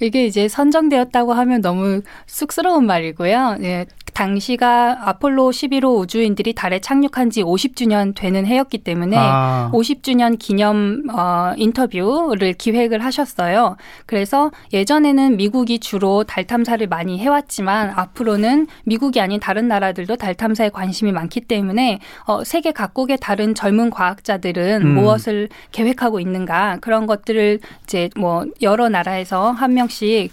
이게 0.00 0.24
이제 0.24 0.46
선정되었다고 0.46 1.32
하면 1.32 1.60
너무 1.60 2.02
쑥스러운 2.26 2.86
말이고요. 2.86 3.56
네, 3.58 3.86
당시가 4.18 5.08
아폴로 5.08 5.50
11호 5.52 5.96
우주인들이 6.00 6.52
달에 6.52 6.80
착륙한 6.80 7.30
지 7.30 7.44
50주년 7.44 8.16
되는 8.16 8.44
해였기 8.46 8.78
때문에 8.78 9.16
아. 9.16 9.70
50주년 9.72 10.36
기념 10.40 11.04
어, 11.08 11.52
인터뷰를 11.56 12.54
기획을 12.54 13.04
하셨어요. 13.04 13.76
그래서 14.06 14.50
예전에는 14.72 15.36
미국이 15.36 15.78
주로 15.78 16.24
달 16.24 16.48
탐사를 16.48 16.84
많이 16.88 17.20
해왔지만 17.20 17.90
앞으로는 17.94 18.66
미국이 18.82 19.20
아닌 19.20 19.38
다른 19.38 19.68
나라들도 19.68 20.16
달 20.16 20.34
탐사에 20.34 20.70
관심이 20.70 21.12
많기 21.12 21.40
때문에 21.40 22.00
어, 22.26 22.42
세계 22.42 22.72
각국의 22.72 23.18
다른 23.20 23.54
젊은 23.54 23.90
과학자들은 23.90 24.82
음. 24.82 24.94
무엇을 24.94 25.48
계획하고 25.70 26.18
있는가 26.18 26.78
그런 26.80 27.06
것들을 27.06 27.60
이제 27.84 28.10
뭐 28.16 28.46
여러 28.62 28.88
나라에서 28.88 29.52
한 29.52 29.74
명씩 29.74 30.32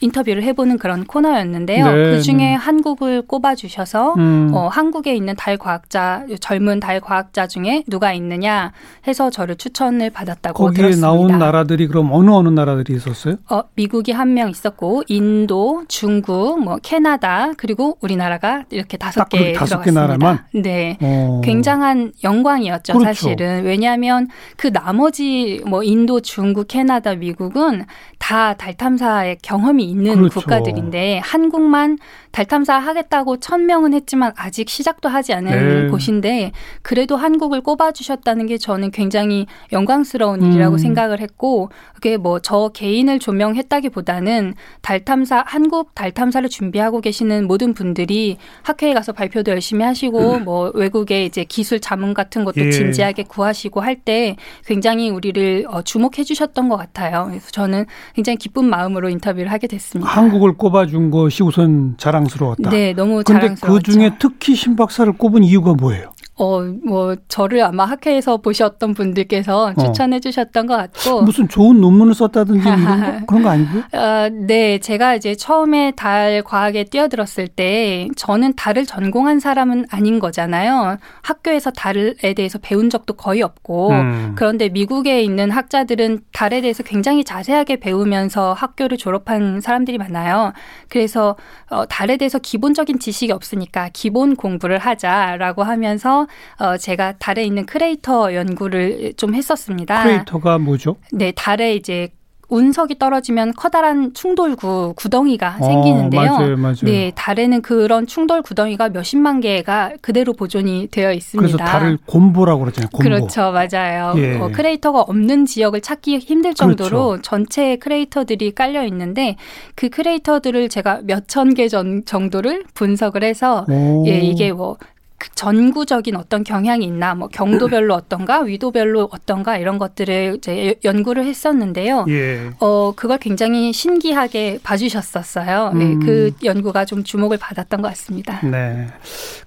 인터뷰를 0.00 0.42
해보는 0.42 0.78
그런 0.78 1.04
코너였는데요. 1.04 1.84
네, 1.86 1.92
그 2.10 2.20
중에 2.22 2.36
네. 2.36 2.54
한국을 2.54 3.22
꼽아주셔서 3.22 4.14
음. 4.18 4.50
어, 4.54 4.68
한국에 4.68 5.14
있는 5.14 5.34
달 5.36 5.56
과학자 5.56 6.24
젊은 6.40 6.80
달 6.80 7.00
과학자 7.00 7.46
중에 7.46 7.82
누가 7.86 8.12
있느냐 8.12 8.72
해서 9.06 9.30
저를 9.30 9.56
추천을 9.56 10.10
받았다고 10.10 10.64
거기에 10.64 10.76
들었습니다. 10.76 11.06
나온 11.06 11.38
나라들이 11.38 11.86
그럼 11.88 12.10
어느 12.12 12.30
어느 12.30 12.48
나라들이 12.50 12.94
있었어요? 12.96 13.36
어, 13.48 13.62
미국이 13.74 14.12
한 14.12 14.26
명 14.36 14.50
있었고 14.50 15.02
인도, 15.08 15.84
중국, 15.88 16.62
뭐 16.62 16.76
캐나다 16.82 17.52
그리고 17.56 17.96
우리나라가 18.02 18.64
이렇게 18.70 18.98
다섯 18.98 19.28
개 19.30 19.54
다섯 19.54 19.80
개 19.80 19.90
나라만. 19.90 20.40
네, 20.52 20.98
어. 21.00 21.40
굉장한 21.42 22.12
영광이었죠 22.22 22.92
그렇죠. 22.98 23.14
사실은 23.14 23.64
왜냐하면 23.64 24.28
그 24.58 24.70
나머지 24.72 25.62
뭐 25.66 25.82
인도, 25.82 26.20
중국, 26.20 26.68
캐나다, 26.68 27.14
미국은 27.14 27.86
다 28.18 28.54
달 28.58 28.74
탐사의 28.74 29.38
경험이 29.42 29.85
있는 29.90 30.16
그렇죠. 30.16 30.40
국가들인데 30.40 31.20
한국만 31.22 31.98
달 32.32 32.44
탐사 32.46 32.78
하겠다고 32.78 33.38
천 33.38 33.66
명은 33.66 33.94
했지만 33.94 34.32
아직 34.36 34.68
시작도 34.68 35.08
하지 35.08 35.32
않은 35.34 35.84
네. 35.84 35.88
곳인데 35.88 36.52
그래도 36.82 37.16
한국을 37.16 37.60
꼽아 37.60 37.92
주셨다는 37.92 38.46
게 38.46 38.58
저는 38.58 38.90
굉장히 38.90 39.46
영광스러운 39.72 40.42
일이라고 40.42 40.76
음. 40.76 40.78
생각을 40.78 41.20
했고 41.20 41.70
그게 41.94 42.16
뭐 42.16 42.38
저 42.46 42.70
개인을 42.72 43.18
조명했다기보다는 43.18 44.54
달 44.82 45.04
탐사 45.04 45.42
한국 45.46 45.94
달 45.94 46.12
탐사를 46.12 46.48
준비하고 46.48 47.00
계시는 47.00 47.46
모든 47.46 47.74
분들이 47.74 48.36
학회에 48.62 48.94
가서 48.94 49.12
발표도 49.12 49.50
열심히 49.50 49.84
하시고 49.84 50.34
음. 50.34 50.44
뭐 50.44 50.70
외국의 50.74 51.26
이제 51.26 51.44
기술 51.44 51.80
자문 51.80 52.14
같은 52.14 52.44
것도 52.44 52.60
예. 52.66 52.70
진지하게 52.70 53.24
구하시고 53.24 53.80
할 53.80 53.96
때 54.04 54.36
굉장히 54.66 55.08
우리를 55.08 55.64
어, 55.68 55.80
주목해 55.80 56.22
주셨던 56.22 56.68
것 56.68 56.76
같아요. 56.76 57.24
그래서 57.28 57.50
저는 57.50 57.86
굉장히 58.14 58.36
기쁜 58.36 58.66
마음으로 58.66 59.08
인터뷰를 59.08 59.50
하게 59.50 59.66
됐습니다. 59.66 59.75
한국을 60.02 60.56
꼽아준 60.56 61.10
것이 61.10 61.42
우선 61.42 61.94
자랑스러웠다. 61.98 62.70
네, 62.70 62.92
너무 62.92 63.22
그런데 63.24 63.48
그 63.48 63.54
자랑스러웠죠. 63.54 63.92
중에 63.92 64.10
특히 64.18 64.54
신 64.54 64.76
박사를 64.76 65.12
꼽은 65.12 65.44
이유가 65.44 65.74
뭐예요? 65.74 66.12
어, 66.38 66.60
뭐 66.84 67.16
저를 67.28 67.62
아마 67.62 67.86
학회에서 67.86 68.36
보셨던 68.38 68.92
분들께서 68.92 69.72
추천해 69.74 70.20
주셨던 70.20 70.66
것 70.66 70.76
같고 70.76 71.22
무슨 71.22 71.48
좋은 71.48 71.80
논문을 71.80 72.12
썼다든지 72.14 72.62
거? 72.62 72.70
그런 73.26 73.42
거 73.42 73.48
아니고요? 73.48 73.82
어, 73.92 74.28
네, 74.46 74.78
제가 74.78 75.14
이제 75.14 75.34
처음에 75.34 75.92
달 75.96 76.42
과학에 76.42 76.84
뛰어들었을 76.84 77.48
때 77.48 78.08
저는 78.16 78.54
달을 78.54 78.84
전공한 78.84 79.40
사람은 79.40 79.86
아닌 79.90 80.18
거잖아요. 80.18 80.98
학교에서 81.22 81.70
달에 81.70 82.34
대해서 82.36 82.58
배운 82.58 82.90
적도 82.90 83.14
거의 83.14 83.40
없고 83.40 83.90
음. 83.92 84.32
그런데 84.36 84.68
미국에 84.68 85.22
있는 85.22 85.50
학자들은 85.50 86.20
달에 86.34 86.60
대해서 86.60 86.82
굉장히 86.82 87.24
자세하게 87.24 87.76
배우면서 87.76 88.52
학교를 88.52 88.98
졸업한 88.98 89.62
사람들이 89.66 89.98
많아요. 89.98 90.52
그래서 90.88 91.36
어, 91.68 91.84
달에 91.86 92.16
대해서 92.16 92.38
기본적인 92.38 92.98
지식이 92.98 93.32
없으니까 93.32 93.90
기본 93.92 94.36
공부를 94.36 94.78
하자라고 94.78 95.62
하면서 95.64 96.26
어, 96.58 96.76
제가 96.76 97.18
달에 97.18 97.44
있는 97.44 97.66
크레이터 97.66 98.34
연구를 98.34 99.14
좀 99.16 99.34
했었습니다. 99.34 100.02
크레이터가 100.02 100.58
뭐죠? 100.58 100.96
네, 101.12 101.32
달에 101.32 101.74
이제 101.74 102.08
운석이 102.48 102.98
떨어지면 102.98 103.54
커다란 103.56 104.14
충돌구 104.14 104.94
구덩이가 104.96 105.56
어, 105.60 105.64
생기는데요. 105.64 106.22
맞아요, 106.30 106.56
맞아요. 106.56 106.74
네, 106.84 107.10
달에는 107.14 107.60
그런 107.62 108.06
충돌 108.06 108.40
구덩이가 108.42 108.90
몇십만 108.90 109.40
개가 109.40 109.92
그대로 110.00 110.32
보존이 110.32 110.88
되어 110.90 111.12
있습니다. 111.12 111.56
그래서 111.56 111.58
달을 111.70 111.98
곰보라고 112.06 112.60
그러잖아요. 112.60 112.88
곰보. 112.92 113.02
그렇죠, 113.02 113.52
맞아요. 113.52 114.14
예. 114.16 114.38
어, 114.38 114.48
크레이터가 114.52 115.00
없는 115.02 115.46
지역을 115.46 115.80
찾기 115.80 116.18
힘들 116.18 116.54
정도로 116.54 117.08
그렇죠. 117.08 117.22
전체 117.22 117.76
크레이터들이 117.76 118.54
깔려 118.54 118.84
있는데 118.84 119.36
그 119.74 119.88
크레이터들을 119.88 120.68
제가 120.68 121.00
몇 121.04 121.26
천 121.26 121.54
개 121.54 121.66
전- 121.68 122.04
정도를 122.04 122.62
분석을 122.74 123.24
해서 123.24 123.64
오. 123.68 124.04
예, 124.06 124.20
이게 124.20 124.52
뭐그 124.52 124.86
전구적인 125.34 126.16
어떤 126.16 126.44
경향이 126.44 126.84
있나, 126.84 127.14
뭐 127.14 127.28
경도별로 127.28 127.94
어떤가, 127.94 128.40
위도별로 128.40 129.08
어떤가 129.10 129.56
이런 129.56 129.78
것들을 129.78 130.36
이제 130.38 130.74
연구를 130.84 131.24
했었는데요. 131.24 132.04
예. 132.08 132.50
어, 132.60 132.92
그걸 132.94 133.18
굉장히 133.18 133.72
신기하게 133.72 134.60
봐주셨었어요. 134.62 135.72
네, 135.74 135.84
음. 135.84 136.00
그 136.00 136.32
연구가 136.44 136.84
좀 136.84 137.02
주목을 137.04 137.38
받았던 137.38 137.82
것 137.82 137.88
같습니다. 137.88 138.40
네. 138.46 138.88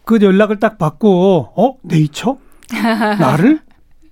그 0.04 0.20
연락을 0.22 0.60
딱 0.60 0.78
받고 0.78 1.54
어 1.56 1.76
네이처 1.84 2.38
나를 3.20 3.60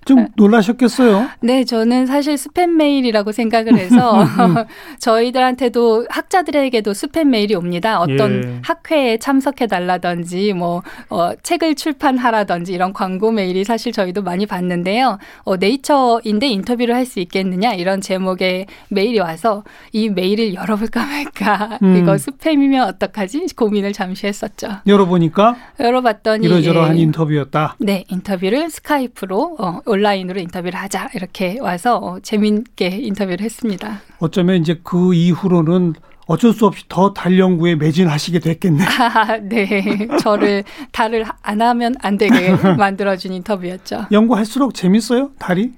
좀 0.08 0.28
놀라셨겠어요. 0.36 1.28
네, 1.40 1.64
저는 1.64 2.06
사실 2.06 2.34
스팸 2.36 2.68
메일이라고 2.68 3.32
생각을 3.32 3.76
해서 3.76 4.24
저희들한테도 5.00 6.06
학자들에게도 6.08 6.92
스팸 6.92 7.24
메일이 7.24 7.54
옵니다. 7.54 8.00
어떤 8.00 8.44
예. 8.44 8.60
학회에 8.62 9.18
참석해 9.18 9.66
달라든지 9.66 10.52
뭐 10.52 10.82
어, 11.10 11.32
책을 11.42 11.74
출판하라든지 11.74 12.72
이런 12.72 12.92
광고 12.92 13.30
메일이 13.32 13.64
사실 13.64 13.92
저희도 13.92 14.22
많이 14.22 14.46
받는데요. 14.46 15.18
어, 15.44 15.56
네이처인데 15.56 16.46
인터뷰를 16.48 16.94
할 16.94 17.08
수 17.08 17.20
있겠느냐 17.20 17.72
이런 17.72 18.02
제목의 18.02 18.66
메일이 18.90 19.18
와서 19.18 19.64
이 19.92 20.10
메일을 20.10 20.52
열어볼까 20.54 21.04
말까 21.04 21.78
음. 21.82 21.96
이거 21.96 22.12
스팸이면 22.16 22.86
어떡하지 22.86 23.46
고민을 23.56 23.92
잠시 23.94 24.26
했었죠. 24.26 24.68
열어보니까 24.86 25.56
열어봤더니 25.80 26.46
이러저러한 26.46 26.98
예. 26.98 27.02
인터뷰였다. 27.02 27.76
네, 27.78 28.04
인터뷰를 28.08 28.68
스카이프로 28.70 29.56
어, 29.58 29.80
온라인으로 30.02 30.40
인터뷰를 30.40 30.78
하자 30.78 31.10
이렇게 31.14 31.58
와서 31.60 31.96
어, 31.98 32.18
재미있게 32.20 32.88
인터뷰를 32.88 33.40
했습니다. 33.40 34.00
어쩌면 34.20 34.56
이제 34.60 34.80
그 34.82 35.14
이후로는 35.14 35.94
어쩔 36.26 36.52
수 36.52 36.66
없이 36.66 36.84
더 36.88 37.14
달 37.14 37.38
연구에 37.38 37.74
매진하시게 37.74 38.40
됐겠네. 38.40 38.84
아, 39.00 39.38
네, 39.38 40.08
저를 40.20 40.62
달을 40.92 41.24
안 41.42 41.62
하면 41.62 41.94
안 42.02 42.18
되게 42.18 42.50
만들어준 42.76 43.32
인터뷰였죠. 43.32 44.06
연구할수록 44.12 44.74
재밌어요, 44.74 45.30
달이? 45.38 45.72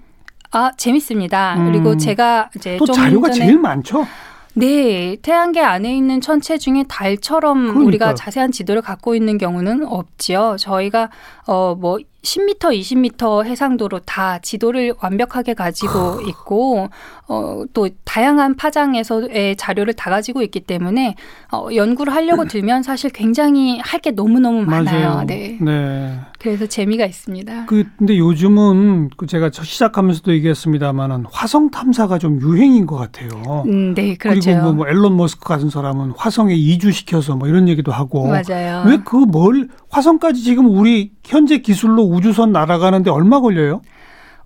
아, 0.52 0.72
재밌습니다. 0.76 1.54
음. 1.56 1.70
그리고 1.70 1.96
제가 1.96 2.50
이제 2.56 2.76
또좀 2.78 2.94
자료가 2.96 3.30
전에 3.30 3.46
제일 3.46 3.58
많죠. 3.58 4.06
네, 4.54 5.16
태양계 5.22 5.60
안에 5.60 5.96
있는 5.96 6.20
천체 6.20 6.58
중에 6.58 6.84
달처럼 6.88 7.58
그러니까요. 7.68 7.86
우리가 7.86 8.14
자세한 8.16 8.50
지도를 8.50 8.82
갖고 8.82 9.14
있는 9.14 9.38
경우는 9.38 9.86
없지요. 9.86 10.56
저희가 10.58 11.10
어뭐 11.46 11.98
10m, 12.22 12.58
20m 12.58 13.44
해상도로 13.46 14.00
다 14.00 14.38
지도를 14.40 14.94
완벽하게 15.00 15.54
가지고 15.54 16.20
있고 16.28 16.88
어 17.28 17.64
또 17.72 17.88
다양한 18.04 18.56
파장에서의 18.56 19.54
자료를 19.56 19.94
다 19.94 20.10
가지고 20.10 20.42
있기 20.42 20.60
때문에 20.60 21.14
어 21.52 21.68
연구를 21.74 22.12
하려고 22.12 22.46
들면 22.46 22.82
사실 22.82 23.10
굉장히 23.10 23.78
할 23.78 24.00
게 24.00 24.10
너무 24.12 24.40
너무 24.40 24.62
많아요. 24.64 25.08
맞아요. 25.10 25.26
네. 25.26 25.58
네. 25.60 26.18
그래서 26.38 26.66
재미가 26.66 27.04
있습니다. 27.04 27.66
그 27.66 27.84
근데 27.98 28.16
요즘은 28.16 29.10
그 29.16 29.26
제가 29.26 29.50
저 29.50 29.62
시작하면서도 29.62 30.32
얘기했습니다만은 30.32 31.26
화성 31.30 31.70
탐사가 31.70 32.18
좀 32.18 32.40
유행인 32.40 32.86
것 32.86 32.96
같아요. 32.96 33.64
음, 33.66 33.92
네, 33.94 34.14
그렇죠. 34.14 34.40
그리고 34.50 34.62
뭐, 34.62 34.72
뭐 34.72 34.88
앨런 34.88 35.16
머스크 35.18 35.46
같은 35.46 35.68
사람은 35.68 36.14
화성에 36.16 36.54
이주시켜서 36.54 37.36
뭐 37.36 37.46
이런 37.46 37.68
얘기도 37.68 37.92
하고 37.92 38.26
맞아요. 38.26 38.84
왜그뭘 38.88 39.68
화성까지 39.90 40.42
지금 40.42 40.66
우리 40.68 41.12
현재 41.24 41.58
기술로 41.58 42.02
우주선 42.04 42.52
날아가는데 42.52 43.10
얼마 43.10 43.40
걸려요? 43.40 43.82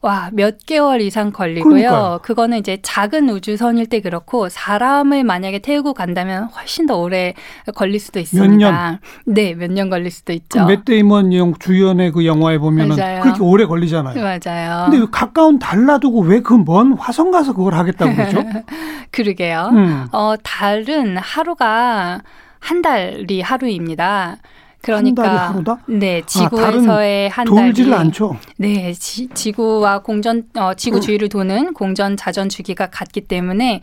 와, 0.00 0.28
몇 0.34 0.58
개월 0.66 1.00
이상 1.00 1.32
걸리고요. 1.32 1.62
그러니까요. 1.64 2.20
그거는 2.22 2.58
이제 2.58 2.78
작은 2.82 3.30
우주선일 3.30 3.86
때 3.86 4.00
그렇고 4.00 4.50
사람을 4.50 5.24
만약에 5.24 5.60
태우고 5.60 5.94
간다면 5.94 6.44
훨씬 6.54 6.84
더 6.84 6.98
오래 6.98 7.32
걸릴 7.74 7.98
수도 8.00 8.20
있습니다. 8.20 8.70
년? 8.70 8.98
네, 9.24 9.54
몇 9.54 9.70
년 9.70 9.88
걸릴 9.88 10.10
수도 10.10 10.32
그 10.32 10.34
있죠. 10.34 10.66
맷 10.66 10.84
데이먼 10.84 11.32
영 11.32 11.54
주연의 11.58 12.12
그 12.12 12.26
영화에 12.26 12.58
보면은 12.58 12.96
맞아요. 12.96 13.22
그렇게 13.22 13.42
오래 13.42 13.64
걸리잖아요. 13.64 14.14
맞아요. 14.22 14.84
근데 14.90 14.98
왜 14.98 15.06
가까운 15.10 15.58
달 15.58 15.86
놔두고 15.86 16.20
왜 16.20 16.40
그 16.42 16.58
먼 16.58 16.92
화성 16.98 17.30
가서 17.30 17.54
그걸 17.54 17.72
하겠다고 17.74 18.14
그러죠? 18.14 18.44
그러게요. 19.10 19.70
음. 19.72 20.06
어, 20.12 20.34
달은 20.42 21.16
하루가 21.16 22.20
한 22.60 22.82
달이 22.82 23.40
하루입니다. 23.40 24.36
그러니까 24.84 25.22
한 25.22 25.36
달이 25.36 25.38
하루다? 25.52 25.78
네, 25.86 26.20
아, 26.22 26.26
지구에서의 26.26 27.28
한 27.30 27.44
달이 27.46 27.56
돌지를 27.56 27.94
않죠. 27.94 28.36
네, 28.58 28.92
지, 28.92 29.28
지구와 29.34 30.00
공전 30.02 30.44
어, 30.56 30.74
지구 30.74 31.00
주위를 31.00 31.28
도는 31.28 31.72
공전 31.74 32.16
자전 32.16 32.48
주기가 32.48 32.86
같기 32.86 33.22
때문에 33.22 33.80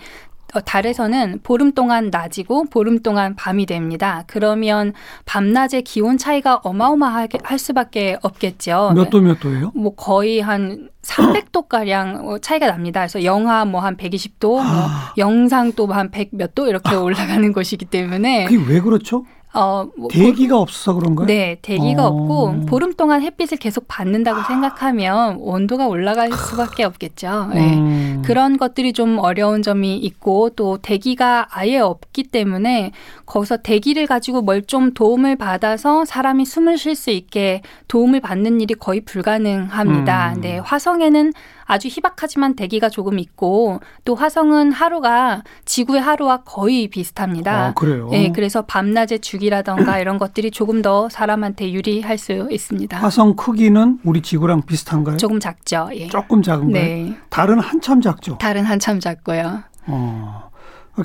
어, 0.53 0.59
달에서는 0.59 1.39
보름 1.43 1.71
동안 1.71 2.09
낮이고 2.11 2.65
보름 2.65 2.99
동안 2.99 3.35
밤이 3.37 3.65
됩니다. 3.65 4.25
그러면 4.27 4.91
밤낮의 5.25 5.83
기온 5.85 6.17
차이가 6.17 6.55
어마어마하게 6.57 7.39
할 7.43 7.57
수밖에 7.57 8.17
없겠죠. 8.21 8.91
몇 8.93 9.09
도 9.09 9.21
몇 9.21 9.39
도예요? 9.39 9.71
뭐 9.73 9.95
거의 9.95 10.41
한 10.41 10.89
300도 11.03 11.69
가량 11.69 12.37
차이가 12.41 12.67
납니다. 12.67 12.99
그래서 12.99 13.23
영하 13.23 13.63
뭐 13.63 13.79
한 13.81 13.95
120도, 13.95 14.47
뭐 14.49 14.61
아. 14.61 15.13
영상 15.17 15.71
또 15.71 15.87
한 15.87 16.11
100 16.11 16.29
몇 16.33 16.53
도 16.53 16.67
이렇게 16.67 16.95
올라가는 16.95 17.53
곳이기 17.53 17.85
때문에 17.85 18.45
그게 18.45 18.61
왜 18.67 18.81
그렇죠? 18.81 19.23
어, 19.53 19.85
뭐 19.97 20.07
대기가 20.09 20.57
없어서 20.57 20.93
그런가요? 20.93 21.27
네, 21.27 21.57
대기가 21.61 22.07
어. 22.07 22.07
없고 22.07 22.65
보름 22.67 22.93
동안 22.93 23.21
햇빛을 23.21 23.57
계속 23.57 23.85
받는다고 23.87 24.43
생각하면 24.43 25.35
온도가 25.39 25.87
올라갈 25.87 26.31
수밖에 26.31 26.85
없겠죠. 26.85 27.49
네. 27.53 27.73
음. 27.77 28.21
그런 28.23 28.57
것들이 28.57 28.93
좀 28.93 29.17
어려운 29.19 29.61
점이 29.61 29.97
있고 29.97 30.51
또 30.51 30.77
대기가 30.77 31.47
아예 31.51 31.79
없기 31.79 32.23
때문에 32.23 32.91
거기서 33.25 33.57
대기를 33.57 34.07
가지고 34.07 34.41
뭘 34.41 34.61
좀 34.71 34.93
도움을 34.93 35.35
받아서 35.35 36.05
사람이 36.05 36.45
숨을 36.45 36.77
쉴 36.77 36.95
수 36.95 37.09
있게 37.09 37.61
도움을 37.89 38.21
받는 38.21 38.61
일이 38.61 38.73
거의 38.75 39.01
불가능합니다. 39.01 40.33
음. 40.35 40.41
네, 40.41 40.57
화성에는 40.59 41.33
아주 41.71 41.87
희박하지만 41.87 42.57
대기가 42.57 42.89
조금 42.89 43.17
있고 43.17 43.79
또 44.03 44.13
화성은 44.13 44.73
하루가 44.73 45.41
지구의 45.63 46.01
하루와 46.01 46.41
거의 46.43 46.89
비슷합니다. 46.89 47.67
아, 47.67 47.73
그래요. 47.73 48.09
네, 48.11 48.33
그래서 48.33 48.63
밤낮의 48.63 49.19
주기라던가 49.21 49.97
이런 49.99 50.17
것들이 50.17 50.51
조금 50.51 50.81
더 50.81 51.07
사람한테 51.07 51.71
유리할 51.71 52.17
수 52.17 52.49
있습니다. 52.51 52.97
화성 52.97 53.37
크기는 53.37 53.99
우리 54.03 54.21
지구랑 54.21 54.63
비슷한가요? 54.63 55.15
조금 55.15 55.39
작죠. 55.39 55.87
예. 55.93 56.09
조금 56.09 56.41
작은가요? 56.41 56.83
네. 56.83 57.15
달은 57.29 57.59
한참 57.59 58.01
작죠. 58.01 58.37
달은 58.37 58.65
한참 58.65 58.99
작고요. 58.99 59.63
어. 59.87 60.49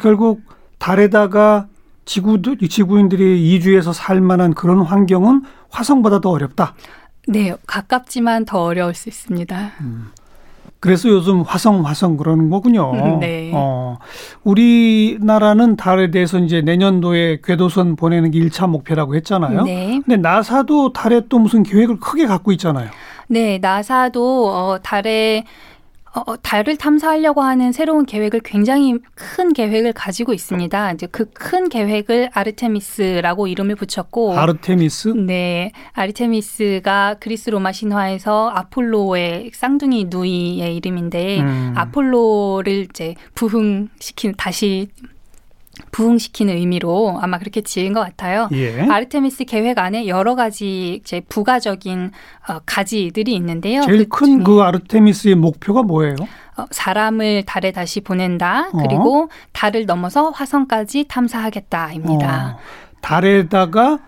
결국 0.02 0.42
달에다가 0.78 1.68
지구도 2.06 2.56
지구인들이 2.56 3.54
이주해서 3.54 3.92
살 3.92 4.20
만한 4.20 4.52
그런 4.52 4.80
환경은 4.80 5.44
화성보다 5.70 6.20
더 6.20 6.30
어렵다. 6.30 6.74
네, 7.28 7.54
가깝지만 7.68 8.46
더 8.46 8.64
어려울 8.64 8.94
수 8.94 9.08
있습니다. 9.08 9.72
그래서 10.80 11.08
요즘 11.08 11.42
화성 11.42 11.86
화성 11.86 12.16
그러는 12.16 12.50
거군요. 12.50 13.18
네. 13.20 13.50
어. 13.54 13.98
우리나라는 14.44 15.76
달에 15.76 16.10
대해서 16.10 16.38
이제 16.38 16.60
내년도에 16.60 17.40
궤도선 17.42 17.96
보내는 17.96 18.30
게 18.30 18.38
1차 18.40 18.68
목표라고 18.68 19.14
했잖아요. 19.16 19.62
네. 19.62 20.00
근데 20.04 20.16
나사도 20.16 20.92
달에 20.92 21.22
또 21.28 21.38
무슨 21.38 21.62
계획을 21.62 21.98
크게 22.00 22.26
갖고 22.26 22.52
있잖아요. 22.52 22.90
네, 23.28 23.58
나사도 23.58 24.48
어, 24.48 24.78
달에 24.82 25.44
어, 26.16 26.22
어, 26.26 26.36
달을 26.36 26.76
탐사하려고 26.78 27.42
하는 27.42 27.72
새로운 27.72 28.06
계획을 28.06 28.40
굉장히 28.42 28.98
큰 29.14 29.52
계획을 29.52 29.92
가지고 29.92 30.32
있습니다. 30.32 30.92
이제 30.92 31.06
그 31.06 31.26
큰 31.34 31.68
계획을 31.68 32.30
아르테미스라고 32.32 33.46
이름을 33.46 33.76
붙였고 33.76 34.38
아르테미스? 34.38 35.08
네, 35.08 35.72
아르테미스가 35.92 37.16
그리스 37.20 37.50
로마 37.50 37.72
신화에서 37.72 38.48
아폴로의 38.50 39.50
쌍둥이 39.52 40.06
누이의 40.08 40.74
이름인데 40.76 41.40
음. 41.40 41.72
아폴로를 41.76 42.86
이제 42.90 43.14
부흥시킨 43.34 44.34
다시 44.36 44.88
부흥시키는 45.90 46.54
의미로 46.56 47.18
아마 47.20 47.38
그렇게 47.38 47.60
지은 47.60 47.92
것 47.92 48.00
같아요. 48.00 48.48
예. 48.52 48.80
아르테미스 48.80 49.44
계획 49.44 49.78
안에 49.78 50.06
여러 50.06 50.34
가지 50.34 51.00
이제 51.02 51.20
부가적인 51.28 52.10
어, 52.48 52.58
가지들이 52.64 53.34
있는데요. 53.34 53.82
제일 53.82 54.08
큰그 54.08 54.44
그 54.44 54.62
아르테미스의 54.62 55.34
목표가 55.34 55.82
뭐예요? 55.82 56.16
어, 56.56 56.64
사람을 56.70 57.44
달에 57.44 57.72
다시 57.72 58.00
보낸다. 58.00 58.70
어? 58.72 58.78
그리고 58.78 59.28
달을 59.52 59.86
넘어서 59.86 60.30
화성까지 60.30 61.04
탐사하겠다입니다. 61.08 62.56
어. 62.56 62.58
달에다가 63.00 63.98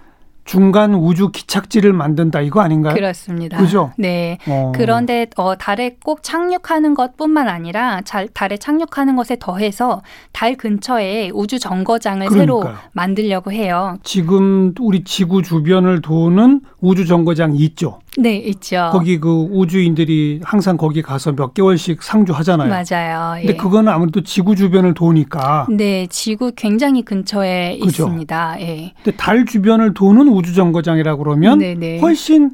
중간 0.48 0.94
우주 0.94 1.30
기착지를 1.30 1.92
만든다 1.92 2.40
이거 2.40 2.62
아닌가요? 2.62 2.94
그렇습니다. 2.94 3.58
그죠? 3.58 3.92
네. 3.98 4.38
어. 4.48 4.72
그런데 4.74 5.26
어, 5.36 5.56
달에 5.56 5.96
꼭 6.02 6.22
착륙하는 6.22 6.94
것뿐만 6.94 7.48
아니라 7.48 8.00
잘, 8.00 8.28
달에 8.28 8.56
착륙하는 8.56 9.14
것에 9.14 9.36
더해서 9.38 10.00
달 10.32 10.56
근처에 10.56 11.30
우주 11.34 11.58
정거장을 11.58 12.26
그러니까요. 12.26 12.62
새로 12.62 12.76
만들려고 12.92 13.52
해요. 13.52 13.98
지금 14.02 14.72
우리 14.80 15.04
지구 15.04 15.42
주변을 15.42 16.00
도는 16.00 16.62
우주 16.80 17.04
정거장이 17.04 17.58
있죠. 17.58 18.00
네, 18.18 18.36
있죠. 18.36 18.90
거기 18.92 19.20
그 19.20 19.46
우주인들이 19.50 20.40
항상 20.42 20.76
거기 20.76 21.02
가서 21.02 21.32
몇 21.32 21.54
개월씩 21.54 22.02
상주하잖아요. 22.02 22.68
맞아요. 22.68 23.34
근데 23.40 23.52
예. 23.52 23.56
그거는 23.56 23.92
아무래도 23.92 24.22
지구 24.22 24.56
주변을 24.56 24.94
도니까. 24.94 25.66
네, 25.70 26.06
지구 26.10 26.50
굉장히 26.56 27.02
근처에 27.02 27.78
그죠? 27.80 28.04
있습니다. 28.04 28.60
예. 28.60 28.92
근데 29.04 29.16
달 29.16 29.44
주변을 29.44 29.94
도는 29.94 30.28
우주 30.28 30.52
정거장이라 30.54 31.16
그러면 31.16 31.58
네네. 31.58 31.74
네. 31.78 31.98
훨씬 32.00 32.50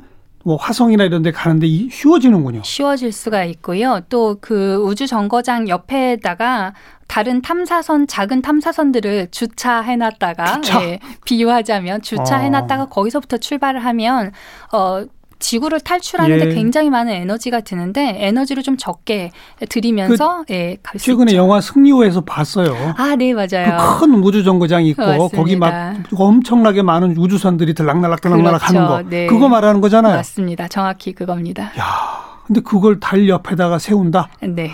뭐 0.46 0.56
화성이나 0.56 1.04
이런 1.04 1.22
데 1.22 1.32
가는데 1.32 1.66
쉬워지는군요. 1.90 2.60
쉬워질 2.62 3.12
수가 3.12 3.44
있고요. 3.44 4.00
또 4.10 4.36
그 4.42 4.76
우주 4.84 5.06
정거장 5.06 5.68
옆에다가 5.70 6.74
다른 7.08 7.40
탐사선 7.40 8.06
작은 8.06 8.42
탐사선들을 8.42 9.28
주차해 9.30 9.96
놨다가 9.96 10.60
주차? 10.60 10.82
예, 10.82 10.98
비유하자면 11.24 12.02
주차해 12.02 12.50
놨다가 12.50 12.82
어. 12.82 12.88
거기서부터 12.90 13.38
출발을 13.38 13.82
하면 13.84 14.32
어 14.72 15.04
지구를 15.44 15.78
탈출하는데 15.80 16.50
예. 16.50 16.54
굉장히 16.54 16.88
많은 16.88 17.12
에너지가 17.12 17.60
드는데 17.60 18.16
에너지를 18.18 18.62
좀 18.62 18.76
적게 18.78 19.30
들이면서 19.68 20.44
그 20.48 20.54
예, 20.54 20.76
갈 20.82 20.98
수 20.98 21.04
최근에 21.06 21.32
있죠. 21.32 21.36
영화 21.36 21.60
승리호에서 21.60 22.22
봤어요. 22.22 22.94
아, 22.96 23.14
네, 23.16 23.34
맞아요. 23.34 23.76
그 23.98 24.00
큰 24.00 24.14
우주 24.24 24.42
정거장이 24.42 24.88
있고 24.90 25.04
맞습니다. 25.04 25.36
거기 25.36 25.56
막 25.56 25.96
엄청나게 26.14 26.80
많은 26.82 27.16
우주선들이 27.18 27.74
들락날락 27.74 28.22
들락날락 28.22 28.62
그렇죠. 28.62 28.78
하는 28.78 28.88
거. 28.88 29.02
네. 29.10 29.26
그거 29.26 29.48
말하는 29.48 29.80
거잖아요. 29.82 30.16
맞습니다. 30.16 30.66
정확히 30.68 31.12
그겁니다. 31.12 31.64
야. 31.78 32.24
근데 32.46 32.60
그걸 32.62 32.98
달 33.00 33.28
옆에다가 33.28 33.78
세운다? 33.78 34.28
네. 34.42 34.70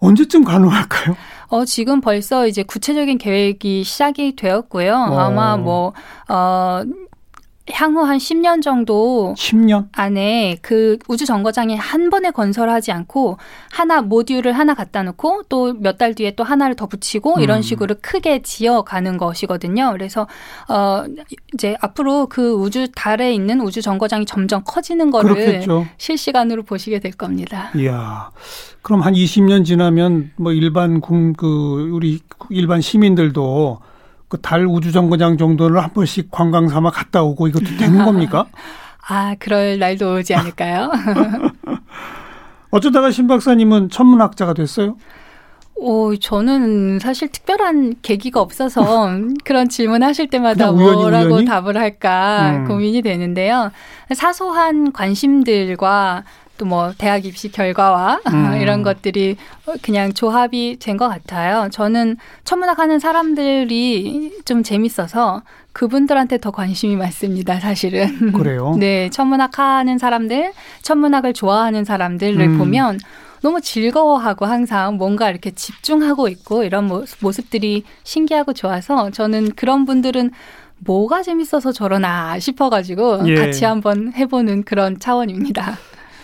언제쯤 0.00 0.44
가능할까요? 0.44 1.16
어, 1.48 1.64
지금 1.64 2.00
벌써 2.00 2.46
이제 2.46 2.62
구체적인 2.62 3.18
계획이 3.18 3.84
시작이 3.84 4.34
되었고요. 4.36 4.92
어. 4.94 5.18
아마 5.18 5.56
뭐, 5.56 5.92
어, 6.28 6.82
향후 7.72 8.02
한 8.02 8.18
10년 8.18 8.62
정도 8.62 9.34
10년 9.36 9.88
안에 9.92 10.56
그 10.62 10.98
우주 11.08 11.24
정거장에 11.26 11.74
한 11.76 12.10
번에 12.10 12.30
건설하지 12.30 12.92
않고 12.92 13.38
하나 13.70 14.02
모듈을 14.02 14.52
하나 14.52 14.74
갖다 14.74 15.02
놓고 15.02 15.44
또 15.48 15.72
몇 15.74 15.98
달 16.00 16.14
뒤에 16.14 16.34
또 16.34 16.44
하나를 16.44 16.76
더 16.76 16.86
붙이고 16.86 17.36
음. 17.36 17.40
이런 17.42 17.60
식으로 17.62 17.96
크게 18.00 18.40
지어 18.42 18.82
가는 18.82 19.18
것이거든요. 19.18 19.90
그래서 19.92 20.26
어 20.68 21.04
이제 21.52 21.76
앞으로 21.80 22.26
그 22.26 22.52
우주 22.52 22.88
달에 22.94 23.34
있는 23.34 23.60
우주 23.60 23.82
정거장이 23.82 24.24
점점 24.24 24.62
커지는 24.64 25.10
거를 25.10 25.34
그렇겠죠. 25.34 25.86
실시간으로 25.98 26.62
보시게 26.62 27.00
될 27.00 27.12
겁니다. 27.12 27.70
이야. 27.76 28.30
그럼 28.82 29.02
한 29.02 29.12
20년 29.14 29.64
지나면 29.64 30.30
뭐 30.36 30.52
일반 30.52 31.00
그 31.00 31.90
우리 31.92 32.20
일반 32.48 32.80
시민들도 32.80 33.80
그 34.30 34.38
달 34.40 34.64
우주 34.64 34.92
정거장 34.92 35.36
정도를 35.36 35.82
한 35.82 35.92
번씩 35.92 36.30
관광 36.30 36.68
삼아 36.68 36.90
갔다 36.92 37.22
오고 37.22 37.48
이것도 37.48 37.76
되는 37.78 38.02
겁니까? 38.06 38.46
아, 39.08 39.34
그럴 39.38 39.78
날도 39.78 40.14
오지 40.16 40.34
않을까요? 40.34 40.90
어쩌다가 42.70 43.10
신 43.10 43.26
박사님은 43.26 43.90
천문학자가 43.90 44.54
됐어요? 44.54 44.96
오, 45.74 46.14
저는 46.14 46.98
사실 47.00 47.28
특별한 47.28 47.94
계기가 48.02 48.40
없어서 48.40 49.10
그런 49.44 49.68
질문 49.68 50.02
하실 50.02 50.28
때마다 50.28 50.70
우연히, 50.70 50.94
뭐라고 51.02 51.34
우연히? 51.34 51.44
답을 51.46 51.76
할까 51.78 52.50
음. 52.50 52.68
고민이 52.68 53.02
되는데요. 53.02 53.72
사소한 54.14 54.92
관심들과 54.92 56.24
또 56.60 56.66
뭐 56.66 56.92
대학 56.98 57.24
입시 57.24 57.50
결과와 57.50 58.20
음. 58.28 58.60
이런 58.60 58.82
것들이 58.82 59.36
그냥 59.82 60.12
조합이 60.12 60.76
된 60.78 60.96
것 60.96 61.08
같아요. 61.08 61.68
저는 61.72 62.18
천문학 62.44 62.78
하는 62.78 62.98
사람들이 62.98 64.42
좀 64.44 64.62
재밌어서 64.62 65.42
그분들한테 65.72 66.38
더 66.38 66.50
관심이 66.50 66.96
많습니다, 66.96 67.58
사실은. 67.60 68.32
그래요? 68.32 68.76
네, 68.78 69.08
천문학 69.10 69.58
하는 69.58 69.98
사람들, 69.98 70.52
천문학을 70.82 71.32
좋아하는 71.32 71.84
사람들을 71.84 72.38
음. 72.40 72.58
보면 72.58 72.98
너무 73.42 73.60
즐거워하고 73.62 74.44
항상 74.44 74.96
뭔가 74.98 75.30
이렇게 75.30 75.50
집중하고 75.52 76.28
있고 76.28 76.62
이런 76.64 76.90
모습들이 77.20 77.84
신기하고 78.04 78.52
좋아서 78.52 79.10
저는 79.10 79.52
그런 79.56 79.86
분들은 79.86 80.30
뭐가 80.80 81.22
재밌어서 81.22 81.72
저러나 81.72 82.38
싶어가지고 82.38 83.28
예. 83.28 83.34
같이 83.34 83.64
한번 83.64 84.12
해보는 84.14 84.64
그런 84.64 84.98
차원입니다. 84.98 85.78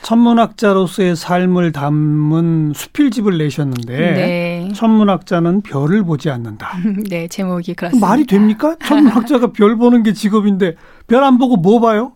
천문학자로서의 0.06 1.16
삶을 1.16 1.72
담은 1.72 2.72
수필집을 2.76 3.38
내셨는데 3.38 3.96
네. 3.96 4.68
천문학자는 4.72 5.62
별을 5.62 6.04
보지 6.04 6.30
않는다. 6.30 6.76
네, 7.10 7.26
제목이 7.26 7.74
그렇습니다. 7.74 8.06
말이 8.06 8.24
됩니까? 8.24 8.76
천문학자가 8.84 9.50
별 9.52 9.76
보는 9.76 10.04
게 10.04 10.12
직업인데 10.12 10.76
별 11.08 11.24
안 11.24 11.38
보고 11.38 11.56
뭐 11.56 11.80
봐요? 11.80 12.12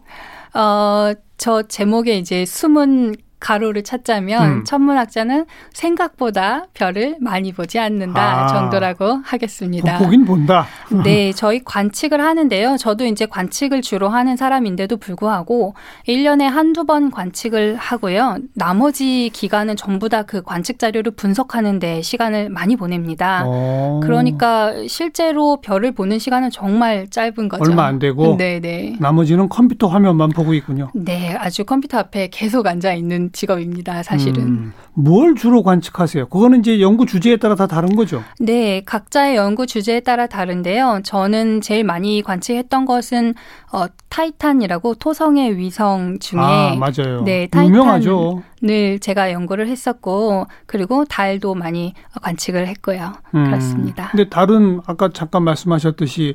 어, 0.55 1.13
저 1.37 1.63
제목에 1.63 2.17
이제 2.17 2.45
숨은 2.47 3.17
가로를 3.41 3.83
찾자면 3.83 4.51
음. 4.51 4.65
천문학자는 4.65 5.47
생각보다 5.73 6.67
별을 6.75 7.17
많이 7.21 7.53
보지 7.53 7.79
않는다 7.79 8.45
아. 8.45 8.47
정도라고 8.47 9.21
하겠습니다. 9.25 9.99
보긴 9.99 10.25
본다. 10.25 10.67
네, 11.05 11.33
저희 11.37 11.63
관측을 11.65 12.21
하는데요. 12.21 12.77
저도 12.79 13.05
이제 13.05 13.27
관측을 13.27 13.83
주로 13.83 14.09
하는 14.09 14.37
사람인데도 14.37 14.97
불구하고 14.97 15.75
1년에 16.07 16.45
한두 16.45 16.85
번 16.85 17.11
관측을 17.11 17.77
하고요. 17.77 18.39
나머지 18.55 19.31
기간은 19.33 19.77
전부 19.77 20.09
다 20.09 20.21
그 20.31 20.43
관측 20.43 20.79
자료를 20.79 21.13
분석하는 21.13 21.81
데 21.81 22.03
시간을 22.03 22.51
많이 22.51 22.77
보냅니다. 22.77 23.45
오. 23.45 23.51
어. 23.51 24.01
그러니까 24.03 24.73
실제로 24.87 25.61
별을 25.61 25.93
보는 25.93 26.19
시간은 26.19 26.51
정말 26.51 27.09
짧은 27.09 27.49
거죠. 27.49 27.65
얼마 27.65 27.87
안 27.87 27.99
되고 27.99 28.37
네, 28.37 28.61
네. 28.61 28.97
나머지는 29.01 29.49
컴퓨터 29.49 29.89
화면만 29.89 30.31
보고 30.31 30.55
있군요. 30.55 30.91
네, 30.95 31.35
아주 31.37 31.65
컴퓨터 31.65 31.99
앞에 31.99 32.29
계속 32.29 32.67
앉아 32.67 32.93
있는 32.93 33.30
직업입니다, 33.33 34.03
사실은. 34.03 34.43
음, 34.43 34.73
뭘 34.95 35.35
주로 35.35 35.63
관측하세요? 35.63 36.29
그거는 36.29 36.61
이제 36.61 36.81
연구 36.81 37.07
주제에 37.07 37.37
따라 37.37 37.55
다 37.55 37.67
다른 37.67 37.95
거죠? 37.97 38.23
네, 38.39 38.83
각자의 38.85 39.37
연구 39.37 39.67
주제에 39.67 40.01
따라 40.01 40.27
다른데요. 40.27 41.01
저는 41.05 41.61
제일 41.61 41.85
많이 41.85 42.23
관측했던 42.23 42.85
것은 42.85 43.35
어, 43.73 43.87
타이탄이라고 44.09 44.95
토성의 44.95 45.57
위성 45.57 46.19
중에 46.19 46.41
아, 46.41 46.75
맞아요. 46.77 47.23
네, 47.25 47.47
타이탄 47.47 47.67
유명하죠. 47.67 48.43
늘 48.63 48.99
제가 48.99 49.33
연구를 49.33 49.69
했었고 49.69 50.47
그리고 50.67 51.05
달도 51.05 51.55
많이 51.55 51.95
관측을 52.23 52.67
했고요. 52.69 53.13
음, 53.35 53.45
그렇습니다. 53.45 54.09
근데 54.11 54.29
달은 54.29 54.81
아까 54.87 55.09
잠깐 55.13 55.45
말씀하셨듯이 55.45 56.35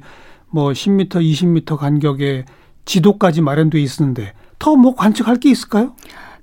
뭐 0.50 0.72
10m, 0.72 1.10
20m 1.10 1.78
간격의 1.78 2.46
지도까지 2.86 3.42
마련돼 3.42 3.80
있었는데 3.82 4.34
더 4.60 4.76
뭐 4.76 4.96
관측할 4.96 5.36
게 5.38 5.50
있을까요? 5.52 5.96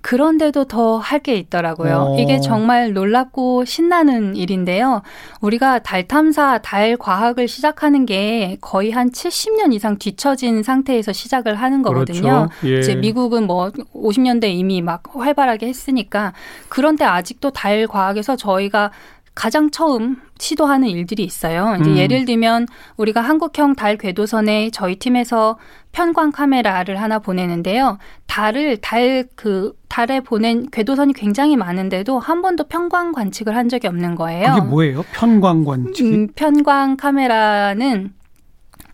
그런데도 0.03 0.65
더 0.65 0.99
할 0.99 1.23
게 1.23 1.37
있더라고요. 1.37 1.95
오. 2.11 2.15
어. 2.15 2.19
이게 2.21 2.41
정말 2.41 2.93
놀랍고 2.93 3.65
신나는 3.65 4.35
일인데요. 4.37 5.03
우리가 5.41 5.79
달 5.79 6.09
탐사, 6.09 6.59
달 6.59 6.97
과학을 6.97 7.47
시작하는 7.47 8.05
게 8.07 8.59
거의 8.61 8.91
한 8.91 9.11
70년 9.11 9.73
이상 9.73 9.97
뒤처진 9.99 10.62
상태에서 10.65 11.12
시작을 11.12 11.55
하는 11.55 11.83
거거든요. 11.83 12.49
그렇죠. 12.61 12.75
예. 12.75 12.81
이제 12.81 12.95
미국은 12.97 13.47
뭐 13.47 13.71
50년대 13.95 14.47
이미 14.47 14.83
막 14.83 15.03
활발하게 15.15 15.69
했으니까 15.69 16.33
그런데 16.69 17.05
아직도 17.05 17.51
달 17.51 17.87
과학에서 17.87 18.35
저희가 18.37 18.91
가장 19.35 19.71
처음 19.71 20.16
시도하는 20.38 20.88
일들이 20.88 21.25
있어요. 21.25 21.77
이제 21.81 21.90
음. 21.90 21.97
예를 21.97 22.25
들면 22.25 22.66
우리가 22.97 23.21
한국형 23.21 23.75
달 23.75 23.97
궤도선에 23.97 24.71
저희 24.71 24.97
팀에서 24.97 25.59
편광 25.92 26.33
카메라를 26.33 27.01
하나 27.01 27.18
보내는데요. 27.18 27.99
달을 28.27 28.79
달 28.79 29.25
그 29.37 29.73
달에 29.88 30.21
보낸 30.21 30.71
궤도선이 30.71 31.12
굉장히 31.12 31.57
많은데도 31.57 32.18
한 32.18 32.40
번도 32.40 32.64
편광 32.64 33.12
관측을 33.12 33.55
한 33.55 33.68
적이 33.68 33.88
없는 33.88 34.14
거예요. 34.14 34.55
그게 34.55 34.61
뭐예요? 34.66 35.05
편광 35.12 35.64
관측이? 35.64 36.03
음, 36.03 36.29
편광 36.35 36.97
카메라는 36.97 38.12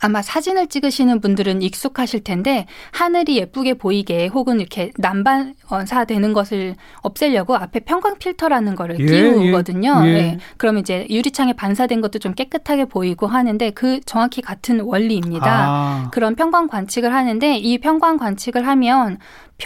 아마 0.00 0.22
사진을 0.22 0.68
찍으시는 0.68 1.20
분들은 1.20 1.62
익숙하실 1.62 2.24
텐데 2.24 2.66
하늘이 2.92 3.37
예쁘게 3.38 3.74
보이게 3.74 4.26
혹은 4.26 4.61
이렇게 4.61 4.92
난반사 4.96 6.04
되는 6.06 6.32
것을 6.32 6.76
없애려고 7.02 7.56
앞에 7.56 7.80
편광 7.80 8.18
필터라는 8.18 8.74
거를 8.74 8.98
예, 9.00 9.06
띄우거든요. 9.06 10.02
예, 10.04 10.08
예. 10.08 10.12
네. 10.12 10.38
그럼 10.56 10.78
이제 10.78 11.06
유리창에 11.11 11.52
반사된 11.54 12.00
것도 12.00 12.18
좀 12.18 12.34
깨끗하게 12.34 12.87
보이고 12.87 13.26
하는데 13.26 13.70
그 13.70 14.00
정확히 14.04 14.40
같은 14.42 14.80
원리입니다. 14.80 15.46
아, 15.48 16.11
그런 16.12 16.34
편광 16.34 16.68
관측을 16.68 17.12
하는데 17.12 17.56
이 17.56 17.78
편광 17.78 18.16
관측을 18.16 18.66
하면 18.66 19.18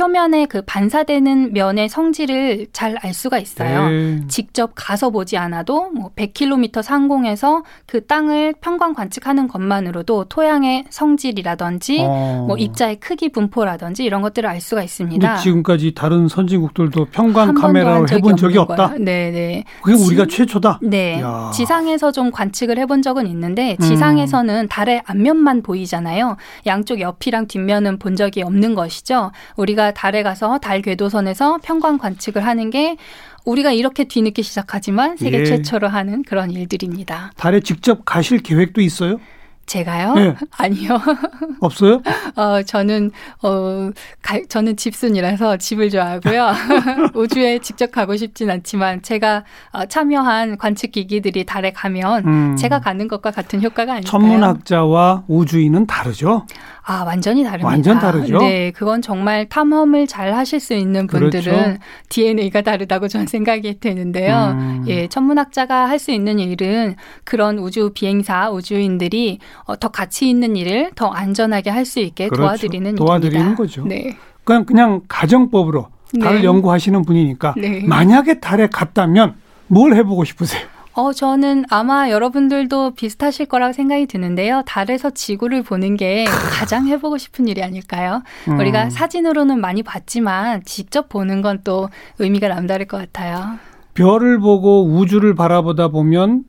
표면에 0.03 0.47
그 0.47 0.63
반사되는 0.63 1.53
면의 1.53 1.89
성질을 1.89 2.69
잘 2.73 2.93
알 3.03 3.13
수가 3.15 3.39
있어요. 3.39 3.89
네. 3.89 4.21
직접 4.29 4.73
가서 4.75 5.11
보지 5.11 5.37
않아도 5.37 5.91
뭐 5.91 6.11
100km 6.15 6.83
상공에서 6.83 7.63
그 7.87 8.07
땅을 8.07 8.55
편광 8.61 8.93
관측하는 8.95 9.49
것만으로도 9.49 10.27
토양의 10.27 10.85
성질이라든지 10.91 12.01
어. 12.03 12.45
뭐 12.47 12.57
입자의 12.57 12.97
크기 13.01 13.29
분포라든지 13.31 14.05
이런 14.05 14.23
것들을 14.23 14.49
알 14.49 14.61
수가 14.61 14.83
있습니다. 14.83 15.37
지금까지 15.39 15.95
다른 15.95 16.29
선진국들도 16.29 17.07
번도 17.13 17.61
카메라로 17.61 18.07
한 18.07 18.09
해본 18.11 18.37
적이 18.37 18.59
없다. 18.59 18.95
네, 18.99 19.31
네. 19.31 19.65
그게 19.83 19.97
지- 19.97 20.05
우리가 20.07 20.27
최초다. 20.27 20.79
네. 20.83 21.21
야. 21.21 21.51
지상에서 21.53 22.13
좀 22.13 22.31
관측을 22.31 22.79
해본 22.79 23.03
적은 23.03 23.27
있는데 23.27 23.77
음. 23.81 23.83
지상에서는 23.83 24.69
달의 24.69 25.03
앞면만 25.07 25.63
보이잖아요. 25.63 26.37
양쪽 26.67 27.01
옆이랑 27.01 27.47
뒷면은 27.49 27.99
본 27.99 28.17
적이 28.17 28.43
없는 28.43 28.75
것이죠. 28.75 29.33
우리가 29.57 29.82
달에 29.91 30.23
가서 30.23 30.59
달 30.59 30.81
궤도선에서 30.83 31.59
편광 31.63 31.99
관측을 31.99 32.47
하는 32.47 32.71
게 32.71 32.97
우리가 33.45 33.73
이렇게 33.73 34.05
뒤늦게 34.05 34.43
시작하지만 34.43 35.17
세계 35.17 35.41
예. 35.41 35.45
최초로 35.45 35.89
하는 35.89 36.23
그런 36.23 36.51
일들입니다. 36.53 37.33
달에 37.37 37.61
직접 37.61 38.05
가실 38.05 38.39
계획도 38.39 38.81
있어요? 38.81 39.19
제가요? 39.67 40.15
네. 40.15 40.35
아니요. 40.59 41.01
없어요? 41.61 42.03
어, 42.37 42.63
저는, 42.63 43.11
어, 43.43 43.91
가, 44.23 44.39
저는 44.49 44.77
집순이라서 44.77 45.57
집을 45.57 45.91
좋아하고요. 45.91 46.53
우주에 47.15 47.59
직접 47.61 47.91
가고 47.91 48.17
싶진 48.17 48.51
않지만 48.51 49.03
제가 49.03 49.45
어, 49.73 49.87
참여한 49.87 50.59
관측 50.59 50.93
기기들이 50.93 51.45
달에 51.45 51.73
가면 51.73 52.27
음. 52.27 52.57
제가 52.57 52.81
가는 52.81 53.09
것과 53.09 53.31
같은 53.31 53.63
효과가 53.63 53.95
아닐까요? 53.95 54.11
천문학자와 54.11 55.25
우주인은 55.29 55.87
다르죠. 55.87 56.47
아, 56.85 57.05
완전히 57.05 57.45
다릅니다. 57.45 57.69
완전 57.69 58.01
다르죠? 58.01 58.39
네, 58.39 58.73
그건 58.73 59.03
정말 59.03 59.49
탐험을 59.49 60.09
잘 60.09 60.35
하실 60.35 60.59
수 60.59 60.75
있는 60.75 61.07
분들은 61.07 61.53
그렇죠. 61.53 61.79
DNA가 62.09 62.63
다르다고 62.63 63.07
저는 63.07 63.29
생각이 63.29 63.79
되는데요. 63.79 64.57
음. 64.59 64.85
예, 64.89 65.07
천문학자가 65.09 65.89
할 65.89 66.03
수 66.03 66.11
있는 66.11 66.41
일은 66.41 66.97
그런 67.23 67.59
우주 67.61 67.93
비행사, 67.95 68.51
우주인들이 68.51 69.39
어, 69.65 69.77
더 69.77 69.89
가치 69.89 70.29
있는 70.29 70.57
일을 70.57 70.91
더 70.95 71.09
안전하게 71.09 71.71
할 71.71 71.85
수 71.85 72.01
있게 72.01 72.29
그렇죠. 72.29 72.43
도와드리는 72.43 72.95
도와드리는 72.95 73.35
일입니다. 73.41 73.57
거죠. 73.63 73.85
네. 73.85 74.17
그냥 74.45 74.65
그냥 74.65 75.01
가정법으로 75.09 75.89
달을 76.21 76.39
네. 76.39 76.45
연구하시는 76.45 77.03
분이니까 77.05 77.55
네. 77.57 77.83
만약에 77.87 78.41
달에 78.41 78.67
갔다면 78.69 79.35
뭘 79.67 79.95
해보고 79.95 80.25
싶으세요? 80.25 80.63
어, 80.95 81.13
저는 81.13 81.65
아마 81.71 82.11
여러분들도 82.11 82.91
비슷하실 82.97 83.47
거라고 83.47 83.73
생각이 83.73 84.05
드는데요. 84.07 84.63
달에서 84.67 85.09
지구를 85.11 85.63
보는 85.63 85.97
게 85.97 86.25
가장 86.51 86.87
해보고 86.87 87.17
싶은 87.17 87.49
일이 87.49 87.63
아닐까요? 87.63 88.23
음. 88.49 88.59
우리가 88.59 88.91
사진으로는 88.91 89.59
많이 89.61 89.83
봤지만 89.83 90.63
직접 90.65 91.09
보는 91.09 91.41
건 91.41 91.61
또 91.65 91.89
의미가 92.19 92.49
남다를 92.49 92.87
것 92.87 92.99
같아요. 92.99 93.59
별을 93.95 94.39
보고 94.39 94.85
우주를 94.85 95.35
바라보다 95.35 95.89
보면 95.89 96.45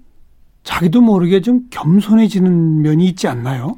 자기도 0.63 1.02
모르게 1.02 1.41
좀 1.41 1.67
겸손해지는 1.69 2.82
면이 2.82 3.06
있지 3.08 3.28
않나요? 3.28 3.76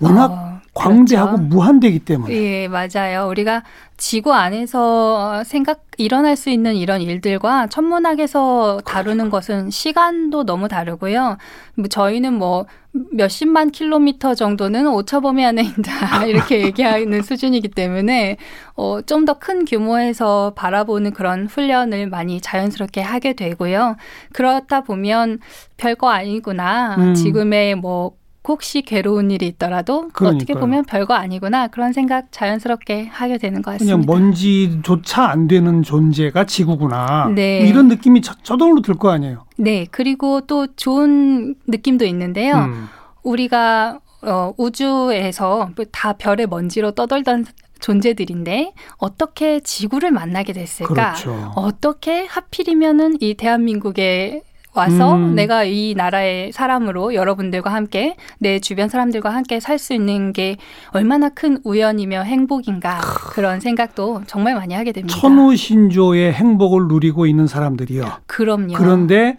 워낙 0.00 0.30
어, 0.32 0.49
광대하고 0.80 1.36
그렇죠. 1.36 1.44
무한대기 1.48 1.98
때문에. 2.00 2.34
예, 2.34 2.68
맞아요. 2.68 3.28
우리가 3.28 3.62
지구 3.96 4.32
안에서 4.32 5.44
생각, 5.44 5.84
일어날 5.98 6.34
수 6.36 6.48
있는 6.48 6.74
이런 6.76 7.02
일들과 7.02 7.66
천문학에서 7.66 8.80
다루는 8.86 9.28
것은 9.28 9.70
시간도 9.70 10.44
너무 10.44 10.68
다르고요. 10.68 11.36
뭐 11.74 11.86
저희는 11.88 12.32
뭐 12.34 12.64
몇십만 13.12 13.70
킬로미터 13.70 14.34
정도는 14.34 14.86
오차범위 14.88 15.44
안에 15.44 15.62
있다. 15.62 16.24
이렇게 16.26 16.62
얘기하는 16.62 17.22
수준이기 17.22 17.68
때문에, 17.68 18.36
어, 18.74 19.00
좀 19.02 19.26
더 19.26 19.34
큰 19.34 19.64
규모에서 19.66 20.54
바라보는 20.56 21.12
그런 21.12 21.46
훈련을 21.46 22.08
많이 22.08 22.40
자연스럽게 22.40 23.00
하게 23.02 23.34
되고요. 23.34 23.96
그렇다 24.32 24.80
보면 24.80 25.38
별거 25.76 26.08
아니구나. 26.08 26.96
음. 26.98 27.14
지금의 27.14 27.74
뭐 27.76 28.12
혹시 28.48 28.82
괴로운 28.82 29.30
일이 29.30 29.46
있더라도 29.48 29.98
어떻게 29.98 30.12
그러니까요. 30.14 30.60
보면 30.60 30.84
별거 30.86 31.14
아니구나 31.14 31.68
그런 31.68 31.92
생각 31.92 32.32
자연스럽게 32.32 33.06
하게 33.06 33.36
되는 33.38 33.60
것 33.62 33.72
같습니다. 33.72 33.96
그냥 33.96 34.06
먼지조차 34.06 35.24
안 35.28 35.46
되는 35.46 35.82
존재가 35.82 36.46
지구구나. 36.46 37.28
네. 37.34 37.60
이런 37.68 37.88
느낌이 37.88 38.22
저, 38.22 38.34
저절로 38.42 38.80
들 38.82 38.94
거 38.94 39.10
아니에요. 39.10 39.44
네, 39.56 39.86
그리고 39.90 40.40
또 40.42 40.66
좋은 40.74 41.54
느낌도 41.66 42.04
있는데요. 42.06 42.54
음. 42.56 42.86
우리가 43.22 44.00
어, 44.22 44.52
우주에서 44.58 45.70
다 45.92 46.12
별의 46.14 46.46
먼지로 46.46 46.90
떠돌던 46.92 47.46
존재들인데 47.80 48.72
어떻게 48.98 49.60
지구를 49.60 50.10
만나게 50.10 50.52
됐을까? 50.52 50.94
그렇죠. 51.14 51.52
어떻게 51.56 52.26
하필이면은 52.26 53.16
이 53.20 53.34
대한민국에 53.34 54.42
와서 54.72 55.16
음. 55.16 55.34
내가 55.34 55.64
이 55.64 55.94
나라의 55.96 56.52
사람으로 56.52 57.14
여러분들과 57.14 57.72
함께 57.72 58.14
내 58.38 58.60
주변 58.60 58.88
사람들과 58.88 59.30
함께 59.34 59.58
살 59.58 59.80
수 59.80 59.94
있는 59.94 60.32
게 60.34 60.56
얼마나 60.90 61.30
큰 61.30 61.58
우연이며 61.64 62.22
행복인가 62.22 63.00
그런 63.32 63.60
생각도 63.60 64.22
정말 64.26 64.54
많이 64.54 64.74
하게 64.74 64.92
됩니다. 64.92 65.18
천우신조의 65.18 66.34
행복을 66.34 66.86
누리고 66.88 67.26
있는 67.26 67.46
사람들이요. 67.46 68.04
그럼요. 68.26 68.74
그런데 68.74 69.38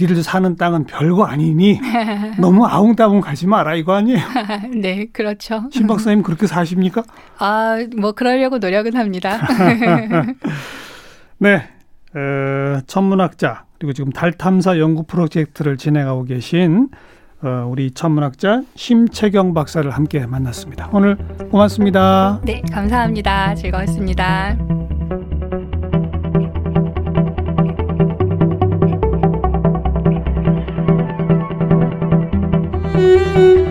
니들 0.00 0.22
사는 0.22 0.56
땅은 0.56 0.84
별거 0.86 1.24
아니니 1.24 1.78
너무 2.40 2.64
아웅다웅 2.66 3.20
가지 3.20 3.46
마라 3.48 3.74
이거 3.74 3.94
아니에요. 3.94 4.20
네, 4.80 5.06
그렇죠. 5.12 5.64
신 5.72 5.86
박사님 5.86 6.22
그렇게 6.22 6.46
사십니까? 6.46 7.02
아, 7.38 7.76
뭐 7.98 8.12
그러려고 8.12 8.58
노력은 8.58 8.96
합니다. 8.96 9.38
네. 11.38 11.68
어, 12.14 12.80
천문학자 12.86 13.64
그리고 13.78 13.92
지금 13.92 14.12
달 14.12 14.32
탐사 14.32 14.78
연구 14.78 15.04
프로젝트를 15.04 15.76
진행하고 15.76 16.24
계신 16.24 16.88
어, 17.42 17.66
우리 17.68 17.90
천문학자 17.90 18.62
심채경 18.76 19.54
박사를 19.54 19.90
함께 19.90 20.24
만났습니다. 20.26 20.90
오늘 20.92 21.16
고맙습니다. 21.50 22.40
네, 22.44 22.62
감사합니다. 22.70 23.54
즐거웠습니다. 23.56 24.56
음. 32.94 33.61